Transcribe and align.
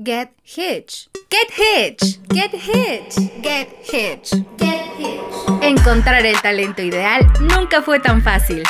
Get 0.00 0.30
Hitch. 0.44 1.08
Get 1.28 1.50
Hitch. 1.50 2.20
Get 2.28 2.52
Hitch. 2.52 3.16
Get 3.42 3.68
Hitch. 3.82 4.30
Get 4.56 4.86
Hitch. 4.96 5.60
Encontrar 5.60 6.24
el 6.24 6.40
talento 6.40 6.82
ideal 6.82 7.26
nunca 7.40 7.82
fue 7.82 7.98
tan 7.98 8.22
fácil. 8.22 8.62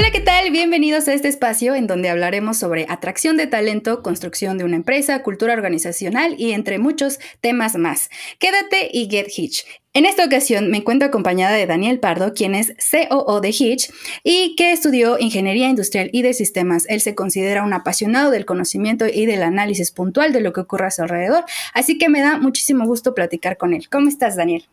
Hola, 0.00 0.12
¿qué 0.12 0.20
tal? 0.20 0.50
Bienvenidos 0.50 1.08
a 1.08 1.12
este 1.12 1.28
espacio 1.28 1.74
en 1.74 1.86
donde 1.86 2.08
hablaremos 2.08 2.56
sobre 2.56 2.86
atracción 2.88 3.36
de 3.36 3.46
talento, 3.46 4.02
construcción 4.02 4.56
de 4.56 4.64
una 4.64 4.76
empresa, 4.76 5.22
cultura 5.22 5.52
organizacional 5.52 6.36
y 6.38 6.52
entre 6.52 6.78
muchos 6.78 7.18
temas 7.42 7.76
más. 7.76 8.08
Quédate 8.38 8.88
y 8.90 9.10
get 9.10 9.26
Hitch. 9.28 9.66
En 9.92 10.06
esta 10.06 10.24
ocasión 10.24 10.70
me 10.70 10.78
encuentro 10.78 11.06
acompañada 11.06 11.54
de 11.54 11.66
Daniel 11.66 12.00
Pardo, 12.00 12.32
quien 12.32 12.54
es 12.54 12.72
COO 12.90 13.42
de 13.42 13.50
Hitch 13.50 13.92
y 14.24 14.56
que 14.56 14.72
estudió 14.72 15.18
Ingeniería 15.18 15.68
Industrial 15.68 16.08
y 16.14 16.22
de 16.22 16.32
Sistemas. 16.32 16.86
Él 16.88 17.02
se 17.02 17.14
considera 17.14 17.62
un 17.62 17.74
apasionado 17.74 18.30
del 18.30 18.46
conocimiento 18.46 19.04
y 19.06 19.26
del 19.26 19.42
análisis 19.42 19.90
puntual 19.90 20.32
de 20.32 20.40
lo 20.40 20.54
que 20.54 20.62
ocurre 20.62 20.86
a 20.86 20.90
su 20.90 21.02
alrededor, 21.02 21.44
así 21.74 21.98
que 21.98 22.08
me 22.08 22.22
da 22.22 22.38
muchísimo 22.38 22.86
gusto 22.86 23.14
platicar 23.14 23.58
con 23.58 23.74
él. 23.74 23.90
¿Cómo 23.90 24.08
estás, 24.08 24.34
Daniel? 24.34 24.64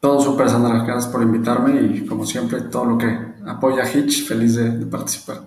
Todo 0.00 0.20
súper, 0.20 0.48
Sandra. 0.48 0.84
Gracias 0.84 1.08
por 1.08 1.22
invitarme 1.22 1.80
y, 1.80 2.06
como 2.06 2.24
siempre, 2.24 2.60
todo 2.70 2.84
lo 2.84 2.98
que 2.98 3.06
apoya 3.48 3.84
a 3.84 3.90
Hitch, 3.90 4.24
feliz 4.24 4.54
de, 4.54 4.70
participar. 4.86 5.42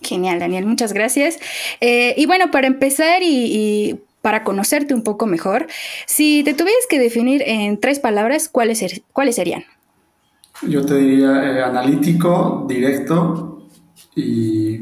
Genial, 0.00 0.38
Daniel, 0.38 0.66
muchas 0.66 0.92
gracias. 0.92 1.38
Eh, 1.80 2.14
y 2.16 2.26
bueno, 2.26 2.50
para 2.50 2.66
empezar 2.66 3.22
y, 3.22 4.00
para 4.22 4.44
conocerte 4.44 4.94
un 4.94 5.02
poco 5.02 5.26
mejor, 5.26 5.66
si 6.06 6.42
te 6.44 6.54
tuvieras 6.54 6.86
que 6.88 6.98
definir 6.98 7.42
en 7.46 7.78
tres 7.78 7.98
palabras, 7.98 8.48
¿cuáles, 8.48 8.78
ser, 8.78 9.02
cuáles 9.12 9.36
serían? 9.36 9.64
Yo 10.62 10.84
te 10.84 10.94
diría 10.94 11.44
eh, 11.44 11.62
analítico, 11.62 12.66
directo 12.68 13.68
y 14.14 14.80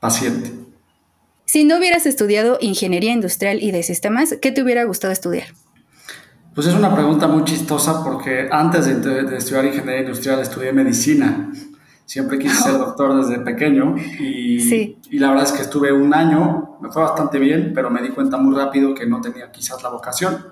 paciente. 0.00 0.50
Si 1.44 1.64
no 1.64 1.78
hubieras 1.78 2.06
estudiado 2.06 2.58
ingeniería 2.60 3.12
industrial 3.12 3.62
y 3.62 3.70
de 3.70 3.82
sistemas, 3.82 4.36
¿qué 4.40 4.50
te 4.52 4.62
hubiera 4.62 4.84
gustado 4.84 5.12
estudiar? 5.12 5.48
Pues 6.54 6.66
es 6.66 6.74
una 6.74 6.94
pregunta 6.94 7.26
muy 7.28 7.44
chistosa 7.44 8.04
porque 8.04 8.46
antes 8.50 8.84
de, 8.84 9.36
estudiar 9.38 9.64
ingeniería 9.64 10.00
industrial 10.02 10.40
estudié 10.40 10.70
medicina. 10.70 11.50
Siempre 12.04 12.38
quise 12.38 12.54
ser 12.56 12.72
doctor 12.78 13.24
desde 13.24 13.42
pequeño 13.42 13.96
y, 13.96 14.96
y, 15.10 15.18
la 15.18 15.30
verdad 15.30 15.46
es 15.46 15.52
que 15.52 15.62
estuve 15.62 15.90
un 15.90 16.12
año, 16.12 16.76
me 16.82 16.92
fue 16.92 17.02
bastante 17.02 17.38
bien, 17.38 17.72
pero 17.74 17.88
me 17.88 18.02
di 18.02 18.10
cuenta 18.10 18.36
muy 18.36 18.54
rápido 18.54 18.94
que 18.94 19.06
no 19.06 19.22
tenía 19.22 19.50
quizás 19.50 19.82
la 19.82 19.88
vocación. 19.88 20.44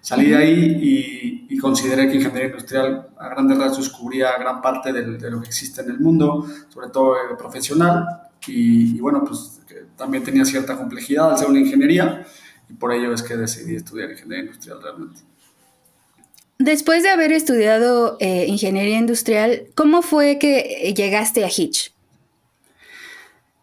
Salí 0.00 0.30
de 0.30 0.36
ahí 0.36 1.48
y, 1.48 1.58
consideré 1.58 2.08
que 2.08 2.16
ingeniería 2.16 2.48
industrial 2.48 3.08
a 3.16 3.28
grandes 3.28 3.56
rasgos 3.56 3.88
cubría 3.88 4.36
gran 4.36 4.60
parte 4.60 4.92
de, 4.92 5.16
de 5.16 5.30
lo 5.30 5.40
que 5.40 5.46
existe 5.46 5.80
en 5.80 5.90
el 5.90 6.00
mundo, 6.00 6.44
sobre 6.68 6.88
todo 6.88 7.14
eh, 7.14 7.36
profesional, 7.38 8.04
y, 8.48 8.96
y, 8.96 9.00
bueno, 9.00 9.22
pues 9.24 9.60
también 9.96 10.24
tenía 10.24 10.44
cierta 10.44 10.76
complejidad 10.76 11.30
al 11.30 11.38
ser 11.38 11.48
una 11.48 11.60
ingeniería, 11.60 12.26
y 12.68 12.74
por 12.74 12.92
ello 12.92 13.12
es 13.12 13.22
que 13.22 13.36
decidí 13.36 13.76
estudiar 13.76 14.10
ingeniería 14.10 14.46
industrial 14.46 14.82
realmente. 14.82 15.31
Después 16.62 17.02
de 17.02 17.10
haber 17.10 17.32
estudiado 17.32 18.16
eh, 18.20 18.46
ingeniería 18.46 18.96
industrial, 18.96 19.64
¿cómo 19.74 20.00
fue 20.00 20.38
que 20.38 20.94
llegaste 20.96 21.44
a 21.44 21.48
Hitch? 21.48 21.92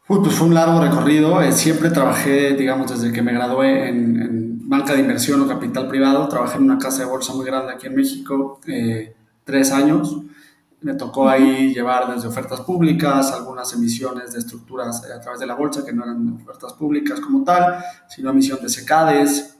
pues 0.05 0.35
fue 0.35 0.47
un 0.47 0.53
largo 0.53 0.81
recorrido. 0.81 1.41
Eh, 1.41 1.53
siempre 1.53 1.91
trabajé, 1.91 2.55
digamos, 2.55 2.91
desde 2.91 3.13
que 3.13 3.21
me 3.21 3.31
gradué 3.31 3.87
en, 3.87 4.67
banca 4.67 4.93
de 4.93 4.99
inversión 4.99 5.39
o 5.41 5.47
capital 5.47 5.87
privado. 5.87 6.27
Trabajé 6.27 6.57
en 6.57 6.63
una 6.63 6.77
casa 6.77 7.03
de 7.03 7.05
bolsa 7.05 7.33
muy 7.33 7.45
grande 7.45 7.71
aquí 7.71 7.87
en 7.87 7.95
México, 7.95 8.59
eh, 8.67 9.15
tres 9.45 9.71
años. 9.71 10.17
Me 10.81 10.93
tocó 10.95 11.29
ahí 11.29 11.73
llevar 11.73 12.13
desde 12.13 12.27
ofertas 12.27 12.59
públicas, 12.61 13.31
algunas 13.31 13.71
emisiones 13.71 14.33
de 14.33 14.39
estructuras 14.39 15.05
a 15.05 15.21
través 15.21 15.39
de 15.39 15.47
la 15.47 15.55
bolsa, 15.55 15.85
que 15.85 15.93
no 15.93 16.03
eran 16.03 16.41
ofertas 16.41 16.73
públicas 16.73 17.21
como 17.21 17.45
tal, 17.45 17.81
sino 18.09 18.29
emisión 18.29 18.59
de 18.61 18.67
secades, 18.67 19.55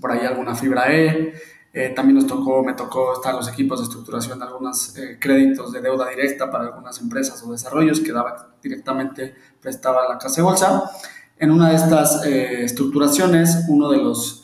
por 0.00 0.12
ahí 0.12 0.24
alguna 0.24 0.54
fibra 0.54 0.90
E. 0.90 1.34
Eh, 1.72 1.92
también 1.94 2.16
nos 2.16 2.26
tocó, 2.26 2.64
me 2.64 2.72
tocó 2.72 3.14
estar 3.14 3.32
los 3.32 3.48
equipos 3.48 3.78
de 3.78 3.84
estructuración 3.84 4.40
de 4.40 4.44
algunos 4.44 4.96
eh, 4.96 5.18
créditos 5.20 5.70
de 5.70 5.80
deuda 5.80 6.08
directa 6.08 6.50
para 6.50 6.64
algunas 6.64 7.00
empresas 7.00 7.40
o 7.44 7.52
desarrollos 7.52 8.00
que 8.00 8.12
daba 8.12 8.54
directamente, 8.60 9.36
prestaba 9.60 10.08
la 10.08 10.18
casa 10.18 10.36
de 10.36 10.42
bolsa. 10.42 10.90
En 11.38 11.52
una 11.52 11.70
de 11.70 11.76
estas 11.76 12.26
eh, 12.26 12.64
estructuraciones, 12.64 13.66
uno 13.68 13.88
de 13.88 13.98
los 13.98 14.42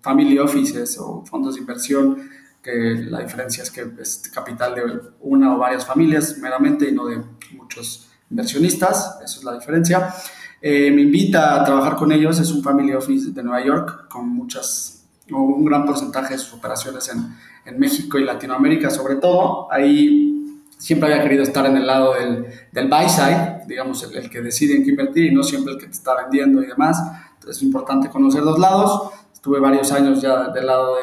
family 0.00 0.38
offices 0.38 0.98
o 0.98 1.24
fondos 1.24 1.54
de 1.54 1.62
inversión, 1.62 2.30
que 2.62 3.06
la 3.08 3.20
diferencia 3.20 3.62
es 3.62 3.70
que 3.70 3.86
es 3.98 4.30
capital 4.32 4.74
de 4.74 4.82
una 5.20 5.54
o 5.56 5.58
varias 5.58 5.86
familias 5.86 6.38
meramente 6.38 6.88
y 6.88 6.92
no 6.92 7.06
de 7.06 7.20
muchos 7.52 8.10
inversionistas, 8.30 9.18
eso 9.24 9.38
es 9.38 9.44
la 9.44 9.54
diferencia. 9.54 10.14
me 10.62 11.00
invita 11.00 11.60
a 11.60 11.64
trabajar 11.64 11.96
con 11.96 12.12
ellos, 12.12 12.38
es 12.38 12.52
un 12.52 12.62
family 12.62 12.92
office 12.92 13.30
de 13.30 13.42
Nueva 13.42 13.64
York 13.64 14.08
con 14.08 14.28
muchas 14.28 15.05
un 15.30 15.64
gran 15.64 15.84
porcentaje 15.84 16.34
de 16.34 16.38
sus 16.38 16.54
operaciones 16.54 17.08
en, 17.08 17.36
en, 17.64 17.78
México 17.78 18.18
y 18.18 18.24
Latinoamérica, 18.24 18.90
sobre 18.90 19.16
todo. 19.16 19.70
Ahí 19.72 20.62
siempre 20.78 21.12
había 21.12 21.22
querido 21.22 21.42
estar 21.42 21.66
en 21.66 21.76
el 21.76 21.86
lado 21.86 22.14
del, 22.14 22.46
del 22.72 22.88
buy 22.88 23.08
side, 23.08 23.62
digamos, 23.66 24.02
el, 24.04 24.30
que 24.30 24.40
decide 24.40 24.76
en 24.76 24.84
qué 24.84 24.90
invertir 24.90 25.26
y 25.26 25.34
no 25.34 25.42
siempre 25.42 25.72
el 25.72 25.78
que 25.78 25.86
te 25.86 25.92
está 25.92 26.14
vendiendo 26.14 26.62
y 26.62 26.66
demás. 26.66 27.00
Entonces 27.34 27.56
es 27.56 27.62
importante 27.62 28.08
conocer 28.08 28.42
dos 28.42 28.58
lados. 28.58 29.10
Estuve 29.32 29.60
varios 29.60 29.90
años 29.92 30.20
ya 30.20 30.48
del 30.48 30.66
lado 30.66 30.96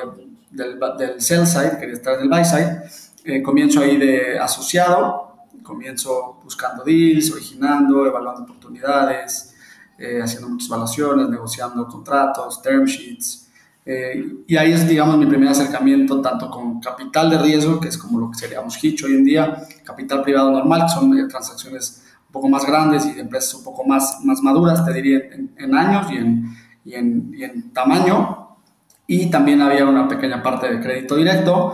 del, 0.52 0.80
del 0.98 1.22
sell 1.22 1.46
side, 1.46 1.78
quería 1.80 1.96
estar 1.96 2.16
en 2.16 2.22
el 2.22 2.30
buy 2.30 2.46
side. 2.46 2.82
Eh, 3.26 3.42
comienzo 3.42 3.80
ahí 3.80 3.98
de 3.98 4.38
asociado, 4.38 5.48
comienzo 5.64 6.42
buscando 6.44 6.84
deals, 6.84 7.32
originando, 7.32 8.06
evaluando 8.06 8.44
oportunidades, 8.44 9.56
eh, 9.98 10.22
haciendo 10.22 10.50
muchas 10.50 10.68
evaluaciones, 10.68 11.30
negociando 11.30 11.88
contratos, 11.88 12.62
term 12.62 12.86
sheets, 12.86 13.50
eh, 13.86 14.44
y 14.48 14.56
ahí 14.56 14.72
es, 14.72 14.88
digamos, 14.88 15.18
mi 15.18 15.26
primer 15.26 15.50
acercamiento 15.50 16.22
tanto 16.22 16.50
con 16.50 16.80
capital 16.80 17.30
de 17.30 17.38
riesgo, 17.38 17.80
que 17.80 17.90
es 17.90 17.98
como 17.98 18.20
lo 18.20 18.32
que 18.32 18.38
seríamos 18.38 18.82
Hitch 18.82 19.04
hoy 19.04 19.14
en 19.14 19.26
día, 19.26 19.64
capital 19.84 20.24
privado 20.24 20.52
normal, 20.52 20.84
que 20.84 20.94
son 20.94 21.18
eh, 21.18 21.28
transacciones 21.28 22.04
un 22.28 22.32
poco 22.32 22.50
más 22.50 22.66
grandes 22.66 23.06
y 23.06 23.14
de 23.14 23.22
empresas 23.22 23.56
un 23.56 23.64
poco 23.64 23.84
más, 23.84 24.20
más 24.24 24.42
maduras, 24.42 24.86
te 24.86 24.94
diría, 24.94 25.20
en, 25.58 25.76
años 25.76 26.10
y 26.12 26.16
en, 26.16 26.58
y, 26.86 26.94
en, 26.94 27.34
y 27.36 27.44
en, 27.44 27.74
tamaño. 27.74 28.58
Y 29.06 29.30
también 29.30 29.62
había 29.62 29.86
una 29.86 30.08
pequeña 30.08 30.42
parte 30.42 30.74
de 30.74 30.80
crédito 30.80 31.18
directo. 31.18 31.74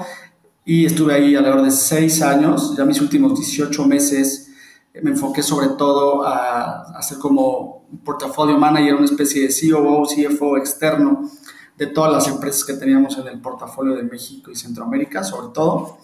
Y 0.65 0.85
estuve 0.85 1.13
ahí 1.13 1.35
alrededor 1.35 1.63
de 1.63 1.71
seis 1.71 2.21
años, 2.21 2.75
ya 2.75 2.85
mis 2.85 2.99
últimos 3.01 3.39
18 3.39 3.85
meses 3.85 4.51
eh, 4.93 5.01
me 5.03 5.11
enfoqué 5.11 5.43
sobre 5.43 5.69
todo 5.69 6.23
a, 6.25 7.01
ser 7.01 7.19
como 7.19 7.85
un 7.91 7.99
portafolio 7.99 8.57
manager, 8.57 8.95
una 8.95 9.05
especie 9.05 9.47
de 9.47 9.71
COO, 9.71 10.05
CFO 10.05 10.57
externo 10.57 11.29
de 11.79 11.87
todas 11.87 12.11
las 12.11 12.27
empresas 12.27 12.65
que 12.65 12.73
teníamos 12.73 13.17
en 13.17 13.27
el 13.29 13.39
portafolio 13.39 13.95
de 13.95 14.03
México 14.03 14.51
y 14.51 14.55
Centroamérica, 14.55 15.23
sobre 15.23 15.53
todo. 15.53 15.99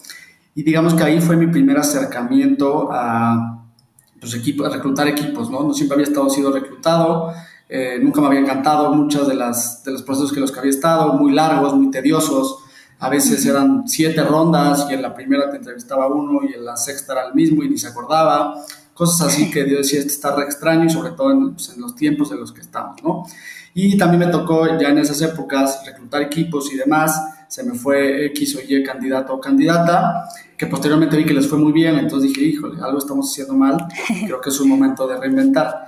Y 0.54 0.62
digamos 0.62 0.94
que 0.94 1.02
ahí 1.02 1.20
fue 1.20 1.36
mi 1.36 1.48
primer 1.48 1.76
acercamiento 1.76 2.88
a, 2.90 3.62
pues, 4.18 4.32
equipos, 4.34 4.66
a 4.66 4.70
reclutar 4.70 5.06
equipos, 5.06 5.50
¿no? 5.50 5.62
No 5.62 5.74
siempre 5.74 5.96
había 5.96 6.06
estado 6.06 6.30
sido 6.30 6.50
reclutado, 6.50 7.30
eh, 7.68 7.98
nunca 8.00 8.22
me 8.22 8.28
había 8.28 8.40
encantado 8.40 8.90
muchos 8.94 9.28
de, 9.28 9.34
las, 9.34 9.84
de 9.84 9.92
los 9.92 10.02
procesos 10.02 10.32
que 10.32 10.40
los 10.40 10.50
que 10.50 10.60
había 10.60 10.70
estado, 10.70 11.12
muy 11.12 11.32
largos, 11.32 11.74
muy 11.74 11.90
tediosos. 11.90 12.60
A 12.98 13.10
veces 13.10 13.44
eran 13.44 13.86
siete 13.86 14.24
rondas 14.24 14.86
y 14.88 14.94
en 14.94 15.02
la 15.02 15.14
primera 15.14 15.50
te 15.50 15.58
entrevistaba 15.58 16.06
uno 16.06 16.40
y 16.48 16.54
en 16.54 16.64
la 16.64 16.78
sexta 16.78 17.12
era 17.12 17.26
el 17.26 17.34
mismo 17.34 17.62
y 17.62 17.68
ni 17.68 17.76
se 17.76 17.88
acordaba. 17.88 18.54
Cosas 18.94 19.28
así 19.28 19.50
que 19.50 19.64
Dios 19.64 19.82
decía, 19.82 19.98
esto 19.98 20.12
está 20.12 20.34
re 20.34 20.44
extraño 20.44 20.86
y 20.86 20.90
sobre 20.90 21.10
todo 21.10 21.30
en, 21.32 21.52
pues, 21.52 21.68
en 21.68 21.82
los 21.82 21.94
tiempos 21.94 22.32
en 22.32 22.40
los 22.40 22.50
que 22.50 22.62
estamos, 22.62 23.02
¿no? 23.02 23.24
Y 23.78 23.98
también 23.98 24.20
me 24.20 24.32
tocó 24.32 24.66
ya 24.78 24.88
en 24.88 24.96
esas 24.96 25.20
épocas 25.20 25.82
reclutar 25.84 26.22
equipos 26.22 26.72
y 26.72 26.78
demás. 26.78 27.44
Se 27.46 27.62
me 27.62 27.74
fue 27.74 28.24
X 28.28 28.56
o 28.56 28.60
Y 28.66 28.82
candidato 28.82 29.34
o 29.34 29.38
candidata, 29.38 30.24
que 30.56 30.66
posteriormente 30.66 31.14
vi 31.14 31.26
que 31.26 31.34
les 31.34 31.46
fue 31.46 31.58
muy 31.58 31.72
bien. 31.72 31.98
Entonces 31.98 32.32
dije, 32.32 32.40
híjole, 32.40 32.80
algo 32.80 32.96
estamos 32.96 33.30
haciendo 33.30 33.52
mal. 33.52 33.76
Creo 34.26 34.40
que 34.40 34.48
es 34.48 34.58
un 34.60 34.70
momento 34.70 35.06
de 35.06 35.18
reinventar. 35.18 35.84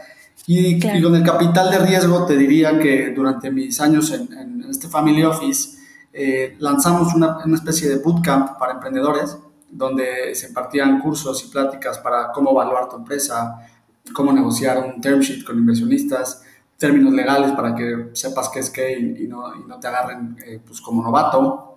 Y, 0.47 0.78
con 0.78 1.16
el 1.16 1.22
capital 1.22 1.71
de 1.71 1.78
riesgo 1.78 2.26
te 2.26 2.37
diría 2.37 2.78
que 2.78 3.15
durante 3.16 3.50
mis 3.50 3.81
años 3.81 4.12
en, 4.12 4.67
este 4.69 4.88
Family 4.88 5.25
Office 5.25 5.79
eh, 6.12 6.56
lanzamos 6.58 7.14
una, 7.14 7.38
una 7.43 7.56
especie 7.56 7.88
de 7.88 7.96
bootcamp 7.96 8.58
para 8.58 8.75
emprendedores 8.75 9.38
donde 9.70 10.34
se 10.34 10.49
impartían 10.49 11.00
cursos 11.00 11.43
y 11.43 11.49
pláticas 11.49 11.99
para 12.00 12.32
cómo 12.32 12.50
evaluar 12.50 12.87
tu 12.91 12.96
empresa, 12.96 13.67
cómo 14.12 14.31
negociar 14.31 14.76
un 14.76 15.00
term 15.00 15.20
sheet 15.20 15.43
con 15.43 15.56
inversionistas, 15.56 16.43
términos 16.79 17.13
legales 17.13 17.53
para 17.53 17.75
que 17.75 18.11
sepas 18.13 18.49
qué 18.49 18.61
es 18.61 18.71
qué 18.71 18.99
y, 18.99 19.27
no, 19.27 19.55
y 19.57 19.67
no, 19.67 19.79
te 19.81 19.89
agarren 19.89 20.37
eh, 20.47 20.61
pues 20.65 20.81
como 20.81 21.03
novato, 21.03 21.77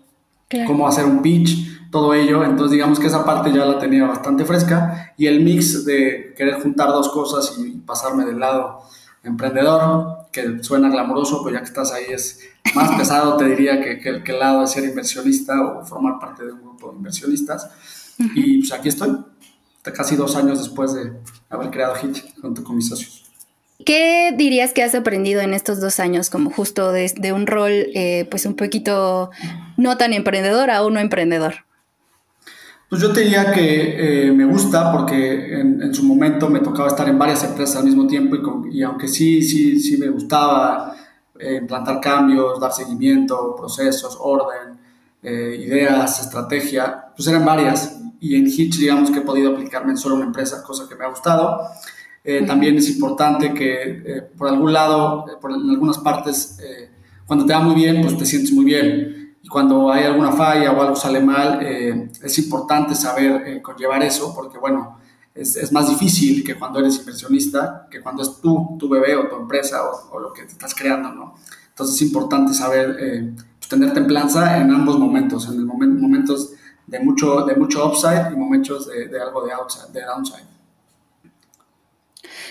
cómo 0.68 0.88
hacer 0.88 1.06
un 1.06 1.22
pitch, 1.22 1.90
todo 1.90 2.14
ello. 2.14 2.44
Entonces 2.44 2.72
digamos 2.72 3.00
que 3.00 3.08
esa 3.08 3.26
parte 3.26 3.52
ya 3.52 3.66
la 3.66 3.80
tenía 3.80 4.06
bastante 4.06 4.46
fresca 4.46 5.14
y 5.18 5.26
el 5.26 5.42
mix 5.42 5.86
de 5.86 6.34
querer 6.38 6.62
juntar 6.62 6.90
dos 6.90 7.10
cosas 7.10 7.58
y 7.58 7.72
pasarme 7.80 8.26
del 8.26 8.40
lado 8.40 8.82
emprendedor, 9.24 10.28
que 10.32 10.64
suena 10.64 10.90
glamoroso, 10.90 11.44
pero 11.44 11.56
ya 11.56 11.62
que 11.62 11.68
estás 11.68 11.92
ahí 11.92 12.06
es 12.10 12.40
más 12.76 12.92
pesado, 12.98 13.38
te 13.38 13.46
diría 13.46 13.82
que, 13.82 14.00
que, 14.00 14.32
el 14.32 14.40
lado 14.40 14.62
de 14.62 14.68
ser 14.68 14.84
inversionista 14.84 15.60
o 15.62 15.84
formar 15.84 16.20
parte 16.20 16.46
de 16.46 16.54
un 16.54 16.62
grupo 16.62 16.92
de 16.92 16.98
inversionistas. 16.98 17.70
Y 18.36 18.60
pues 18.60 18.72
aquí 18.72 18.90
estoy, 18.90 19.18
casi 19.82 20.16
dos 20.16 20.36
años 20.36 20.60
después 20.60 20.94
de 20.94 21.14
haber 21.50 21.72
creado 21.72 21.96
HIT 21.96 22.40
junto 22.40 22.64
con 22.64 22.76
mis 22.76 22.88
socios. 22.88 23.21
¿Qué 23.86 24.34
dirías 24.38 24.74
que 24.74 24.84
has 24.84 24.96
aprendido 24.96 25.42
en 25.42 25.54
estos 25.54 25.80
dos 25.80 26.00
años 26.00 26.30
como 26.30 26.50
justo 26.50 26.92
de, 26.92 27.34
un 27.34 27.48
rol 27.48 27.72
eh, 27.72 28.28
pues 28.30 28.46
un 28.46 28.56
poquito 28.56 29.32
no 29.78 29.98
tan 29.98 30.14
emprendedor 30.14 30.70
a 30.70 30.86
uno 30.86 31.00
emprendedor? 31.00 31.66
Pues 32.90 33.02
yo 33.02 33.14
te 33.14 33.22
diría 33.22 33.52
que 33.54 34.28
eh, 34.28 34.32
me 34.34 34.46
gusta 34.46 34.92
porque 34.92 35.60
en, 35.60 35.94
su 35.94 36.04
momento 36.04 36.50
me 36.50 36.60
tocaba 36.60 36.90
estar 36.90 37.08
en 37.08 37.18
varias 37.18 37.44
empresas 37.44 37.78
al 37.78 37.86
mismo 37.86 38.06
tiempo 38.06 38.36
y, 38.70 38.80
y 38.80 38.84
aunque 38.84 39.08
sí, 39.08 39.42
sí, 39.42 39.80
sí 39.80 39.98
me 39.98 40.10
gustaba 40.10 40.94
eh, 41.40 41.56
implantar 41.62 42.02
cambios, 42.02 42.60
dar 42.60 42.74
seguimiento, 42.74 43.56
procesos, 43.56 44.18
orden, 44.20 44.80
ideas, 45.24 46.20
estrategia, 46.20 47.06
pues 47.16 47.28
eran 47.28 47.46
varias 47.46 48.02
y 48.20 48.36
en 48.36 48.48
Hitch 48.48 48.78
digamos 48.78 49.10
que 49.10 49.20
he 49.20 49.24
podido 49.24 49.52
aplicarme 49.52 49.92
en 49.92 49.98
solo 49.98 50.16
una 50.16 50.26
empresa, 50.26 50.64
cosa 50.64 50.88
que 50.88 50.96
me 50.96 51.06
ha 51.06 51.10
gustado. 51.10 51.68
Eh, 52.24 52.46
también 52.46 52.78
es 52.78 52.90
importante 52.90 53.54
que 53.54 53.82
eh, 53.82 54.22
por 54.38 54.48
algún 54.48 54.72
lado, 54.72 55.26
eh, 55.28 55.38
por 55.42 55.52
en 55.52 55.70
algunas 55.70 55.98
partes, 55.98 56.58
cuando 57.26 57.46
te 57.46 57.54
va 57.54 57.62
muy 57.62 57.76
bien, 57.76 58.02
pues 58.02 58.18
te 58.18 58.26
sientes 58.26 58.52
muy 58.52 58.66
bien. 58.66 59.38
Y 59.42 59.48
cuando 59.48 59.92
hay 59.92 60.04
alguna 60.04 60.32
falla 60.32 60.72
o 60.72 60.82
algo 60.82 60.96
sale 60.96 61.20
mal, 61.20 61.62
es 61.62 62.38
importante 62.40 62.94
saber 62.94 63.62
conllevar 63.62 64.04
eso, 64.04 64.36
porque 64.36 64.60
bueno, 64.60 65.00
es, 65.34 65.56
es, 65.56 65.72
más 65.72 65.90
difícil 65.90 66.44
que 66.44 66.60
cuando 66.60 66.80
eres 66.80 67.00
inversionista, 67.00 67.88
que 67.90 68.02
cuando 68.02 68.22
es 68.22 68.40
tú, 68.42 68.76
tu 68.78 68.90
bebé 68.90 69.16
o 69.16 69.28
tu 69.28 69.38
empresa 69.38 69.84
o, 69.84 70.16
o 70.16 70.20
lo 70.20 70.34
que 70.34 70.44
te 70.44 70.52
estás 70.52 70.76
creando, 70.76 71.12
¿no? 71.14 71.36
Entonces 71.70 71.96
es 71.96 72.02
importante 72.04 72.54
saber 72.54 73.34
pues, 73.58 73.70
tener 73.70 73.94
templanza 73.94 74.58
en 74.60 74.70
ambos 74.70 75.00
momentos, 75.00 75.48
en 75.48 75.56
el 75.56 75.66
momento 75.66 76.02
momentos 76.02 76.52
de 76.86 77.00
mucho, 77.00 77.46
de 77.46 77.56
mucho 77.56 77.88
upside 77.88 78.34
y 78.34 78.36
momentos 78.36 78.88
de, 78.88 79.08
de 79.08 79.22
algo 79.22 79.46
de, 79.46 79.54
outside, 79.54 79.92
de 79.94 80.02
downside. 80.02 80.51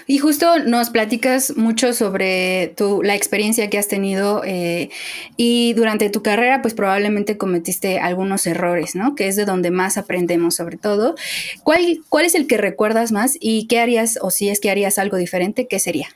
Y 0.06 0.18
justo 0.18 0.58
nos 0.58 0.90
platicas 0.90 1.56
mucho 1.56 1.92
sobre 1.92 2.74
tu, 2.76 3.02
la 3.02 3.14
experiencia 3.14 3.70
que 3.70 3.78
has 3.78 3.88
tenido 3.88 4.42
eh, 4.44 4.90
y 5.36 5.72
durante 5.74 6.10
tu 6.10 6.22
carrera 6.22 6.62
pues 6.62 6.74
probablemente 6.74 7.36
cometiste 7.36 7.98
algunos 7.98 8.46
errores, 8.46 8.94
¿no? 8.94 9.14
Que 9.14 9.28
es 9.28 9.36
de 9.36 9.44
donde 9.44 9.70
más 9.70 9.98
aprendemos 9.98 10.54
sobre 10.54 10.76
todo. 10.76 11.14
¿Cuál, 11.62 12.00
cuál 12.08 12.24
es 12.24 12.34
el 12.34 12.46
que 12.46 12.56
recuerdas 12.56 13.12
más 13.12 13.36
y 13.40 13.66
qué 13.66 13.80
harías 13.80 14.18
o 14.20 14.30
si 14.30 14.48
es 14.48 14.60
que 14.60 14.70
harías 14.70 14.98
algo 14.98 15.16
diferente, 15.16 15.66
qué 15.68 15.78
sería? 15.78 16.08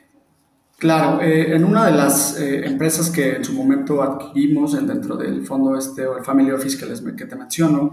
Claro, 0.78 1.22
eh, 1.22 1.55
en 1.55 1.64
una 1.64 1.87
de 1.87 1.93
las 1.93 2.38
eh, 2.38 2.66
empresas 2.66 3.08
que 3.11 3.37
en 3.37 3.44
su 3.44 3.52
momento 3.52 4.02
adquirimos 4.02 4.75
dentro 4.87 5.16
del 5.16 5.46
fondo 5.46 5.78
este 5.78 6.06
o 6.06 6.19
el 6.19 6.25
Family 6.25 6.50
Office 6.50 6.76
que, 6.76 6.87
les, 6.87 7.00
que 7.00 7.25
te 7.25 7.37
menciono, 7.37 7.93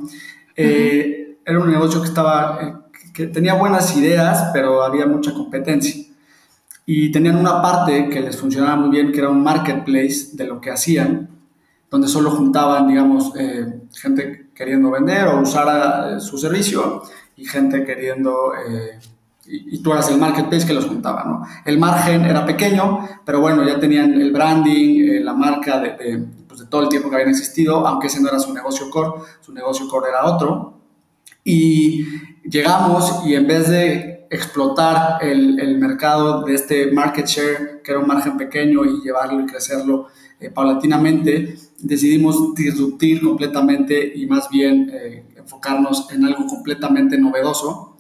era 0.56 1.60
un 1.60 1.72
negocio 1.72 2.02
que 2.02 2.08
estaba 2.08 2.81
que 3.14 3.28
tenía 3.28 3.54
buenas 3.54 3.96
ideas, 3.96 4.50
pero 4.54 4.84
había 4.84 5.06
mucha 5.06 5.34
competencia. 5.34 6.06
Y 6.86 7.12
tenían 7.12 7.38
una 7.38 7.62
parte 7.62 8.10
que 8.10 8.22
les 8.22 8.38
funcionaba 8.38 8.76
muy 8.76 8.90
bien, 8.90 9.12
que 9.12 9.20
era 9.20 9.30
un 9.30 9.44
marketplace 9.44 10.30
de 10.34 10.46
lo 10.46 10.60
que 10.60 10.72
hacían, 10.72 11.30
donde 11.90 12.08
solo 12.08 12.32
juntaban, 12.32 12.88
digamos, 12.88 13.34
eh, 13.38 13.82
gente 13.94 14.50
queriendo 14.54 14.92
vender 14.92 15.28
o 15.28 15.42
usar 15.42 16.16
eh, 16.16 16.20
su 16.20 16.38
servicio 16.38 17.04
y 17.36 17.46
gente 17.46 17.84
queriendo... 17.84 18.54
Eh, 18.56 19.00
y, 19.46 19.82
tú 19.82 19.92
eras 19.92 20.10
el 20.10 20.18
marketplace 20.18 20.66
que 20.66 20.74
los 20.74 20.86
juntaba, 20.86 21.26
¿no? 21.26 21.46
El 21.66 21.78
margen 21.78 22.24
era 22.24 22.46
pequeño, 22.46 23.08
pero 23.26 23.42
bueno, 23.42 23.68
ya 23.68 23.80
tenían 23.80 24.14
el 24.14 24.32
branding, 24.32 25.24
la 25.24 25.34
marca 25.34 25.80
de, 25.80 25.90
de, 25.98 26.26
pues 26.48 26.62
de 26.62 26.68
todo 26.68 26.84
el 26.84 26.90
tiempo 26.90 27.10
que 27.10 27.16
habían 27.16 27.32
existido, 27.32 27.86
aunque 27.86 28.08
ese 28.08 28.22
no 28.22 28.30
era 28.30 28.40
su 28.40 28.54
negocio 28.54 28.90
core, 28.90 29.24
su 29.42 29.52
negocio 29.52 29.90
core 29.90 30.10
era 30.10 30.26
otro. 30.26 30.74
Y 31.44 32.06
llegamos 32.44 33.22
y 33.26 33.36
en 33.36 33.48
vez 33.48 33.70
de 33.70 34.28
explotar 34.30 35.18
el, 35.22 35.60
el, 35.60 35.78
mercado 35.78 36.44
de 36.44 36.56
este 36.56 36.92
market 36.92 37.26
share, 37.26 37.82
que 37.84 37.92
era 37.92 38.00
un 38.00 38.08
margen 38.08 38.38
pequeño, 38.38 38.86
y 38.86 39.02
llevarlo 39.04 39.42
y 39.42 39.46
crecerlo 39.46 40.08
eh, 40.42 40.50
paulatinamente, 40.50 41.56
decidimos 41.78 42.56
disruptir 42.56 43.22
completamente 43.22 44.12
y 44.16 44.26
más 44.26 44.50
bien 44.50 44.90
eh, 44.92 45.24
enfocarnos 45.36 46.08
en 46.12 46.26
algo 46.26 46.48
completamente 46.48 47.16
novedoso 47.16 47.98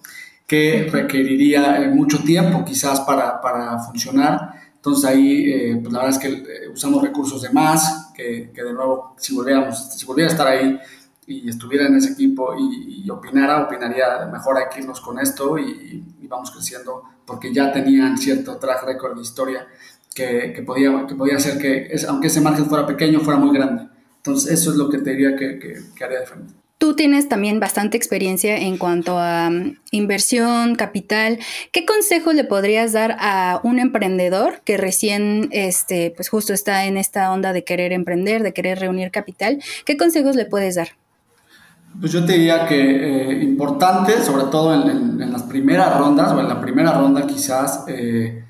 que 0.47 0.89
requeriría 0.91 1.83
eh, 1.83 1.89
mucho 1.89 2.23
tiempo 2.23 2.65
quizás 2.65 3.01
para, 3.01 3.39
para 3.41 3.77
funcionar. 3.77 4.53
Entonces 4.75 5.05
ahí, 5.05 5.75
pues 5.79 5.93
la 5.93 5.99
verdad 5.99 6.17
es 6.17 6.17
que 6.17 6.69
usamos 6.73 7.03
recursos 7.03 7.43
de 7.43 7.51
más, 7.51 8.11
que, 8.15 8.49
que 8.51 8.63
de 8.63 8.73
nuevo, 8.73 9.13
si 9.19 9.35
volviéramos, 9.35 9.93
si 9.95 10.03
volviera 10.07 10.29
a 10.29 10.31
estar 10.31 10.47
ahí, 10.47 10.79
y 11.27 11.49
estuviera 11.49 11.87
en 11.87 11.95
ese 11.95 12.13
equipo 12.13 12.53
y, 12.57 13.09
opinara, 13.09 13.63
opinaría 13.63 14.25
mejor 14.31 14.57
hay 14.57 14.65
que 14.73 14.85
con 15.01 15.19
esto 15.19 15.57
y, 15.57 16.03
vamos 16.27 16.49
creciendo 16.51 17.03
porque 17.25 17.53
ya 17.53 17.73
tenían 17.73 18.17
cierto 18.17 18.55
track 18.55 18.85
record 18.85 19.17
de 19.17 19.21
historia 19.21 19.67
que, 20.15 20.53
que 20.55 20.61
podía, 20.63 21.05
que 21.05 21.13
podía 21.13 21.35
hacer 21.35 21.57
que, 21.57 21.93
aunque 22.07 22.27
ese 22.27 22.39
margen 22.39 22.67
fuera 22.67 22.85
pequeño, 22.87 23.19
fuera 23.19 23.37
muy 23.37 23.53
grande. 23.53 23.87
Entonces 24.15 24.53
eso 24.53 24.71
es 24.71 24.77
lo 24.77 24.89
que 24.89 24.99
te 24.99 25.09
diría 25.09 25.35
que, 25.35 25.59
que, 25.59 26.03
haría 26.03 26.21
diferente. 26.21 26.53
Tú 26.77 26.95
tienes 26.95 27.27
también 27.27 27.59
bastante 27.59 27.97
experiencia 27.97 28.57
en 28.57 28.77
cuanto 28.77 29.19
a 29.19 29.49
um, 29.49 29.75
inversión, 29.91 30.75
capital. 30.75 31.37
¿Qué 31.73 31.85
consejo 31.85 32.31
le 32.31 32.45
podrías 32.45 32.93
dar 32.93 33.17
a 33.19 33.59
un 33.63 33.77
emprendedor 33.77 34.61
que 34.63 34.77
recién, 34.77 35.49
este, 35.51 36.13
pues 36.15 36.29
justo 36.29 36.53
está 36.53 36.85
en 36.85 36.95
esta 36.95 37.29
onda 37.31 37.51
de 37.51 37.65
querer 37.65 37.91
emprender, 37.91 38.41
de 38.41 38.53
querer 38.53 38.79
reunir 38.79 39.11
capital? 39.11 39.61
¿Qué 39.85 39.97
consejos 39.97 40.37
le 40.37 40.45
puedes 40.45 40.75
dar? 40.75 41.00
Pues 41.99 42.11
yo 42.11 42.25
te 42.25 42.33
diría 42.33 42.65
que 42.65 42.79
eh, 42.79 43.43
importante, 43.43 44.23
sobre 44.23 44.45
todo 44.45 44.73
en, 44.73 45.31
las 45.31 45.43
primeras 45.43 45.97
rondas 45.97 46.31
o 46.31 46.39
en 46.39 46.47
la 46.47 46.59
primera 46.59 46.93
ronda 46.93 47.27
quizás, 47.27 47.83
eh, 47.87 48.45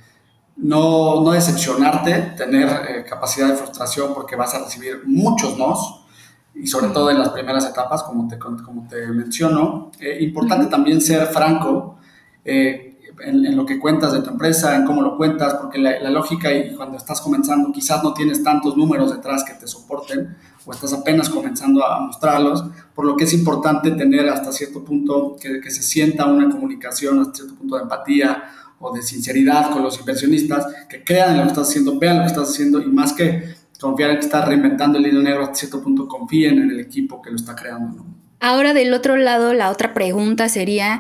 no, 0.58 1.22
no, 1.22 1.32
decepcionarte, 1.32 2.34
tener 2.38 2.68
eh, 2.68 3.06
capacidad 3.08 3.48
de 3.48 3.56
frustración 3.56 4.14
porque 4.14 4.36
vas 4.36 4.54
a 4.54 4.60
recibir 4.60 5.02
muchos 5.06 5.58
nos 5.58 6.06
y 6.54 6.68
sobre 6.68 6.88
todo 6.90 7.10
en 7.10 7.20
las 7.20 7.30
primeras 7.30 7.66
etapas, 7.66 8.04
como 8.04 8.28
te, 8.28 8.38
como 8.38 8.88
te 8.88 9.08
menciono. 9.08 9.92
importante 10.20 10.68
también 10.68 11.02
ser 11.02 11.26
franco 11.28 11.98
en, 12.44 13.56
lo 13.56 13.66
que 13.66 13.80
cuentas 13.80 14.14
de 14.14 14.22
tu 14.22 14.30
empresa, 14.30 14.76
en 14.76 14.86
cómo 14.86 15.02
lo 15.02 15.18
cuentas, 15.18 15.56
porque 15.56 15.78
la, 15.78 16.00
la 16.00 16.10
lógica 16.10 16.52
y 16.52 16.76
cuando 16.76 16.98
estás 16.98 17.22
comenzando 17.22 17.72
quizás 17.72 18.04
no 18.04 18.14
tienes 18.14 18.44
tantos 18.44 18.76
números 18.78 19.12
detrás 19.12 19.44
que 19.44 19.54
te 19.54 19.68
soporten 19.68 20.36
o 20.66 20.72
estás 20.72 20.94
apenas 20.94 21.30
comenzando 21.30 21.86
a 21.86 22.00
mostrarlos, 22.00 22.64
por 22.94 23.06
lo 23.06 23.16
que 23.16 23.24
es 23.24 23.34
importante 23.34 23.92
tener 23.92 24.28
hasta 24.30 24.52
cierto 24.52 24.84
punto 24.84 25.36
que, 25.40 25.60
que, 25.60 25.72
se 25.72 25.82
sienta 25.82 26.26
una 26.26 26.50
comunicación, 26.50 27.20
hasta 27.20 27.36
cierto 27.36 27.56
punto 27.56 27.76
de 27.78 27.84
empatía 27.84 28.44
o 28.80 28.94
de 28.94 29.02
sinceridad 29.02 29.72
con 29.72 29.84
los 29.84 30.00
inversionistas, 30.00 30.66
que 30.90 31.04
crean 31.04 31.32
en 31.32 31.38
lo 31.38 31.44
que 31.44 31.50
estás 31.50 31.70
haciendo, 31.70 31.98
vean 32.00 32.18
lo 32.18 32.24
que 32.24 32.28
estás 32.28 32.50
haciendo 32.50 32.82
y 32.82 32.88
más 32.88 33.14
que 33.14 33.56
confiar 33.80 34.12
en 34.12 34.18
que 34.18 34.26
estás 34.26 34.48
reinventando 34.48 35.00
el 35.00 35.08
hilo 35.08 35.22
negro, 35.22 35.44
hasta 35.44 35.56
cierto 35.56 35.82
punto 35.82 36.08
confíen 36.08 36.60
en 36.60 36.72
el 36.72 36.80
equipo 36.80 37.22
que 37.22 37.32
lo 37.32 37.36
está 37.36 37.56
creando. 37.56 38.06
Ahora 38.40 38.74
del 38.74 38.92
otro 38.94 39.18
lado, 39.18 39.54
la 39.54 39.70
otra 39.70 39.94
pregunta 39.94 40.50
sería, 40.50 41.00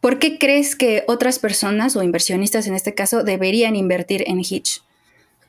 ¿por 0.00 0.18
qué 0.18 0.38
crees 0.38 0.74
que 0.74 1.04
otras 1.06 1.38
personas 1.38 1.94
o 1.94 2.02
inversionistas 2.02 2.66
en 2.66 2.74
este 2.74 2.94
caso 2.94 3.22
deberían 3.22 3.76
invertir 3.76 4.24
en 4.26 4.40
Hitch? 4.40 4.82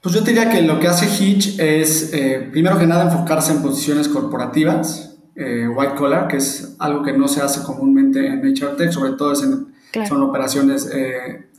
Pues 0.02 0.16
yo 0.16 0.22
diría 0.22 0.50
que 0.50 0.64
lo 0.64 0.80
que 0.80 0.88
hace 0.88 1.06
Hitch 1.06 1.60
es, 1.60 2.12
eh, 2.12 2.50
primero 2.52 2.80
que 2.80 2.88
nada, 2.88 3.04
enfocarse 3.04 3.52
en 3.52 3.62
posiciones 3.62 4.08
corporativas, 4.08 5.16
eh, 5.36 5.68
white 5.68 5.94
collar, 5.94 6.28
que 6.28 6.38
es 6.38 6.76
algo 6.80 7.04
que 7.04 7.14
no 7.14 7.28
se 7.28 7.42
hace 7.42 7.62
comúnmente 7.62 8.26
en 8.26 8.44
HR 8.44 8.76
Tech, 8.78 8.92
sobre 8.92 9.12
todo 9.12 9.36
son 9.36 10.24
operaciones 10.24 10.90
eh, 10.92 11.50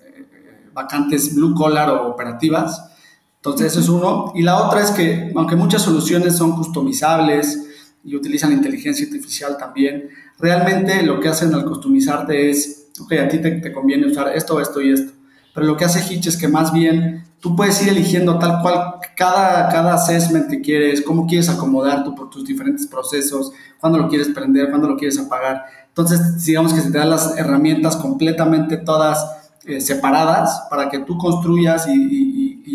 vacantes 0.74 1.36
blue 1.36 1.54
collar 1.54 1.90
o 1.90 2.08
operativas. 2.08 2.90
Entonces, 3.36 3.72
eso 3.72 3.80
es 3.80 3.88
uno. 3.88 4.32
Y 4.34 4.42
la 4.42 4.56
otra 4.56 4.82
es 4.82 4.90
que, 4.90 5.30
aunque 5.36 5.54
muchas 5.54 5.82
soluciones 5.82 6.36
son 6.36 6.56
customizables 6.56 7.64
y 8.04 8.16
utilizan 8.16 8.52
inteligencia 8.52 9.06
artificial 9.06 9.56
también, 9.56 10.08
realmente 10.40 11.00
lo 11.04 11.20
que 11.20 11.28
hacen 11.28 11.54
al 11.54 11.64
customizarte 11.64 12.50
es, 12.50 12.88
ok, 13.00 13.12
a 13.12 13.28
ti 13.28 13.38
te, 13.38 13.52
te 13.52 13.72
conviene 13.72 14.08
usar 14.08 14.36
esto, 14.36 14.60
esto 14.60 14.80
y 14.80 14.92
esto. 14.92 15.12
Pero 15.54 15.66
lo 15.66 15.76
que 15.76 15.84
hace 15.84 16.12
Hitch 16.12 16.26
es 16.26 16.36
que 16.36 16.48
más 16.48 16.72
bien 16.72 17.24
tú 17.40 17.56
puedes 17.56 17.82
ir 17.82 17.88
eligiendo 17.88 18.38
tal 18.38 18.62
cual 18.62 18.94
cada, 19.16 19.68
cada 19.68 19.94
assessment 19.94 20.48
que 20.48 20.60
quieres, 20.60 21.02
cómo 21.02 21.26
quieres 21.26 21.48
acomodar 21.48 22.04
tu, 22.04 22.14
tus 22.30 22.44
diferentes 22.44 22.86
procesos, 22.86 23.52
cuándo 23.80 23.98
lo 23.98 24.08
quieres 24.08 24.28
prender, 24.28 24.70
cuándo 24.70 24.88
lo 24.88 24.96
quieres 24.96 25.18
apagar. 25.18 25.64
Entonces, 25.88 26.44
digamos 26.44 26.72
que 26.72 26.80
se 26.80 26.90
te 26.90 26.98
dan 26.98 27.10
las 27.10 27.36
herramientas 27.36 27.96
completamente 27.96 28.78
todas 28.78 29.42
eh, 29.64 29.80
separadas 29.80 30.66
para 30.70 30.88
que 30.88 31.00
tú 31.00 31.18
construyas 31.18 31.86
y, 31.86 31.92
y, 31.92 32.62
y, 32.64 32.74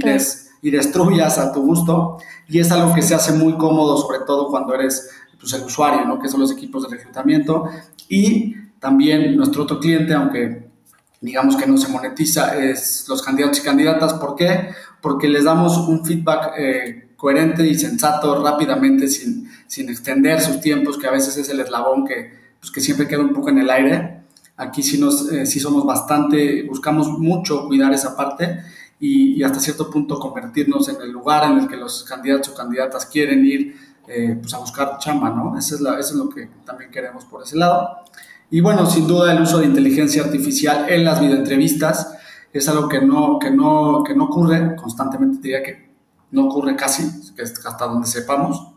y, 0.62 0.72
destruyas 0.72 1.39
a 1.39 1.51
tu 1.51 1.62
gusto. 1.62 2.17
Y 2.48 2.60
es 2.60 2.72
algo 2.72 2.93
que 2.93 3.01
se 3.01 3.15
hace 3.15 3.34
muy 3.34 3.53
cómodo, 3.57 3.98
sobre 3.98 4.19
todo 4.27 4.50
cuando 4.50 4.75
eres 4.75 5.10
pues, 5.39 5.51
el 5.53 5.63
usuario, 5.63 6.05
¿no? 6.05 6.19
que 6.19 6.29
son 6.29 6.41
los 6.41 6.51
equipos 6.51 6.84
de 6.84 6.96
reclutamiento. 6.96 7.69
Y 8.07 8.55
también 8.79 9.36
nuestro 9.36 9.63
otro 9.63 9.79
cliente, 9.79 10.13
aunque 10.13 10.67
digamos 11.22 11.56
que 11.56 11.66
no 11.66 11.78
se 11.78 11.90
monetiza, 11.90 12.58
es 12.58 13.06
los 13.08 13.22
candidatos 13.22 13.60
y 13.60 13.64
candidatas. 13.64 14.14
¿Por 14.16 14.36
qué? 14.36 14.70
Porque 15.02 15.28
les 15.28 15.44
damos 15.44 15.78
un 15.78 16.06
feedback 16.06 16.54
eh, 16.58 17.10
coherente 17.16 17.66
y 17.68 17.76
sensato 17.76 18.44
rápidamente, 18.44 19.08
sin, 19.08 19.50
sin, 19.68 19.90
extender 19.90 20.40
sus 20.42 20.62
tiempos, 20.62 20.98
que 20.98 21.08
a 21.08 21.12
veces 21.12 21.38
es 21.38 21.50
el 21.50 21.60
eslabón 21.60 22.06
que, 22.06 22.32
pues, 22.60 22.72
que 22.72 22.82
siempre 22.82 23.08
queda 23.08 23.22
un 23.22 23.34
poco 23.34 23.50
en 23.50 23.60
el 23.60 23.70
aire. 23.70 24.22
Aquí 24.56 24.84
sí, 24.84 25.00
nos, 25.00 25.32
eh, 25.32 25.46
sí 25.46 25.60
somos 25.60 25.86
bastante, 25.86 26.64
buscamos 26.64 27.10
mucho 27.10 27.68
cuidar 27.68 27.94
esa 27.94 28.16
parte 28.16 28.60
y, 29.00 29.44
hasta 29.44 29.60
cierto 29.60 29.90
punto 29.90 30.20
convertirnos 30.20 30.90
en 30.90 31.02
el 31.02 31.12
lugar 31.12 31.52
en 31.52 31.60
el 31.60 31.68
que 31.68 31.78
los 31.78 32.04
candidatos 32.04 32.50
o 32.50 32.56
candidatas 32.56 33.06
quieren 33.06 33.46
ir 33.46 33.76
eh, 34.08 34.38
pues 34.40 34.54
a 34.54 34.60
buscar 34.60 34.98
chamba, 35.00 35.30
¿no? 35.30 35.58
Eso 35.58 35.76
es, 35.76 35.82
la, 35.82 36.00
eso 36.00 36.14
es 36.14 36.16
lo 36.16 36.30
que 36.30 36.50
también 36.66 36.90
queremos 36.90 37.26
por 37.26 37.44
ese 37.44 37.58
lado. 37.58 38.04
Y 38.50 38.62
bueno, 38.62 38.86
sin 38.86 39.08
duda 39.08 39.34
el 39.34 39.42
uso 39.42 39.60
de 39.60 39.66
inteligencia 39.66 40.24
artificial 40.24 40.86
en 40.89 41.04
las 41.04 41.20
videoentrevistas 41.20 42.16
es 42.54 42.68
algo 42.70 42.88
que 42.88 43.01
no, 43.01 43.39
que 43.39 43.51
no, 43.51 44.04
que 44.06 44.16
no 44.16 44.25
ocurre 44.25 44.75
constantemente, 44.75 45.39
diría 45.42 45.62
que 45.62 45.92
no 46.32 46.46
ocurre 46.46 46.75
casi, 46.75 47.04
hasta 47.66 47.86
donde 47.86 48.08
sepamos. 48.08 48.74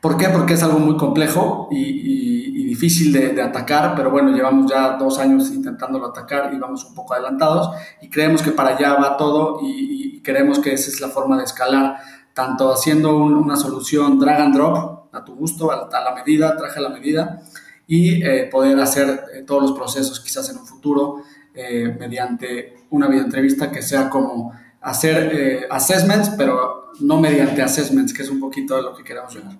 ¿Por 0.00 0.16
qué? 0.16 0.28
Porque 0.30 0.54
es 0.54 0.62
algo 0.62 0.78
muy 0.78 0.96
complejo 0.96 1.68
y, 1.70 2.32
difícil 2.72 3.12
de, 3.12 3.40
atacar, 3.40 3.94
pero 3.94 4.10
bueno, 4.10 4.32
llevamos 4.32 4.68
ya 4.68 4.96
dos 4.96 5.18
años 5.18 5.50
intentándolo 5.50 6.06
atacar 6.06 6.52
y 6.54 6.58
vamos 6.58 6.84
un 6.86 6.94
poco 6.94 7.12
adelantados 7.12 7.70
y 8.00 8.08
creemos 8.08 8.42
que 8.42 8.50
para 8.50 8.70
allá 8.70 8.94
va 8.94 9.16
todo 9.16 9.60
y, 9.62 10.20
creemos 10.22 10.58
que 10.60 10.72
esa 10.72 10.88
es 10.88 11.00
la 11.00 11.08
forma 11.08 11.36
de 11.36 11.44
escalar, 11.44 11.96
tanto 12.32 12.72
haciendo 12.72 13.16
una 13.16 13.56
solución 13.56 14.18
drag 14.18 14.40
and 14.40 14.54
drop 14.54 15.14
a 15.14 15.24
tu 15.24 15.34
gusto, 15.34 15.70
a, 15.70 15.88
la 16.00 16.14
medida, 16.14 16.56
traje 16.56 16.78
a 16.78 16.82
la 16.82 16.88
medida, 16.88 17.42
y 17.86 18.22
eh, 18.24 18.48
poder 18.50 18.78
hacer 18.80 19.24
eh, 19.34 19.42
todos 19.46 19.62
los 19.62 19.72
procesos 19.72 20.20
quizás 20.20 20.48
en 20.50 20.58
un 20.58 20.66
futuro 20.66 21.22
eh, 21.54 21.94
mediante 21.98 22.74
una 22.90 23.08
videoentrevista 23.08 23.70
que 23.70 23.82
sea 23.82 24.08
como 24.08 24.52
hacer 24.80 25.66
assessments, 25.70 26.30
pero 26.30 26.92
no 27.00 27.20
mediante 27.20 27.62
assessments, 27.62 28.12
que 28.12 28.22
es 28.22 28.28
un 28.28 28.40
poquito 28.40 28.76
de 28.76 28.82
lo 28.82 28.96
que 28.96 29.04
queremos 29.04 29.34
llegar. 29.34 29.58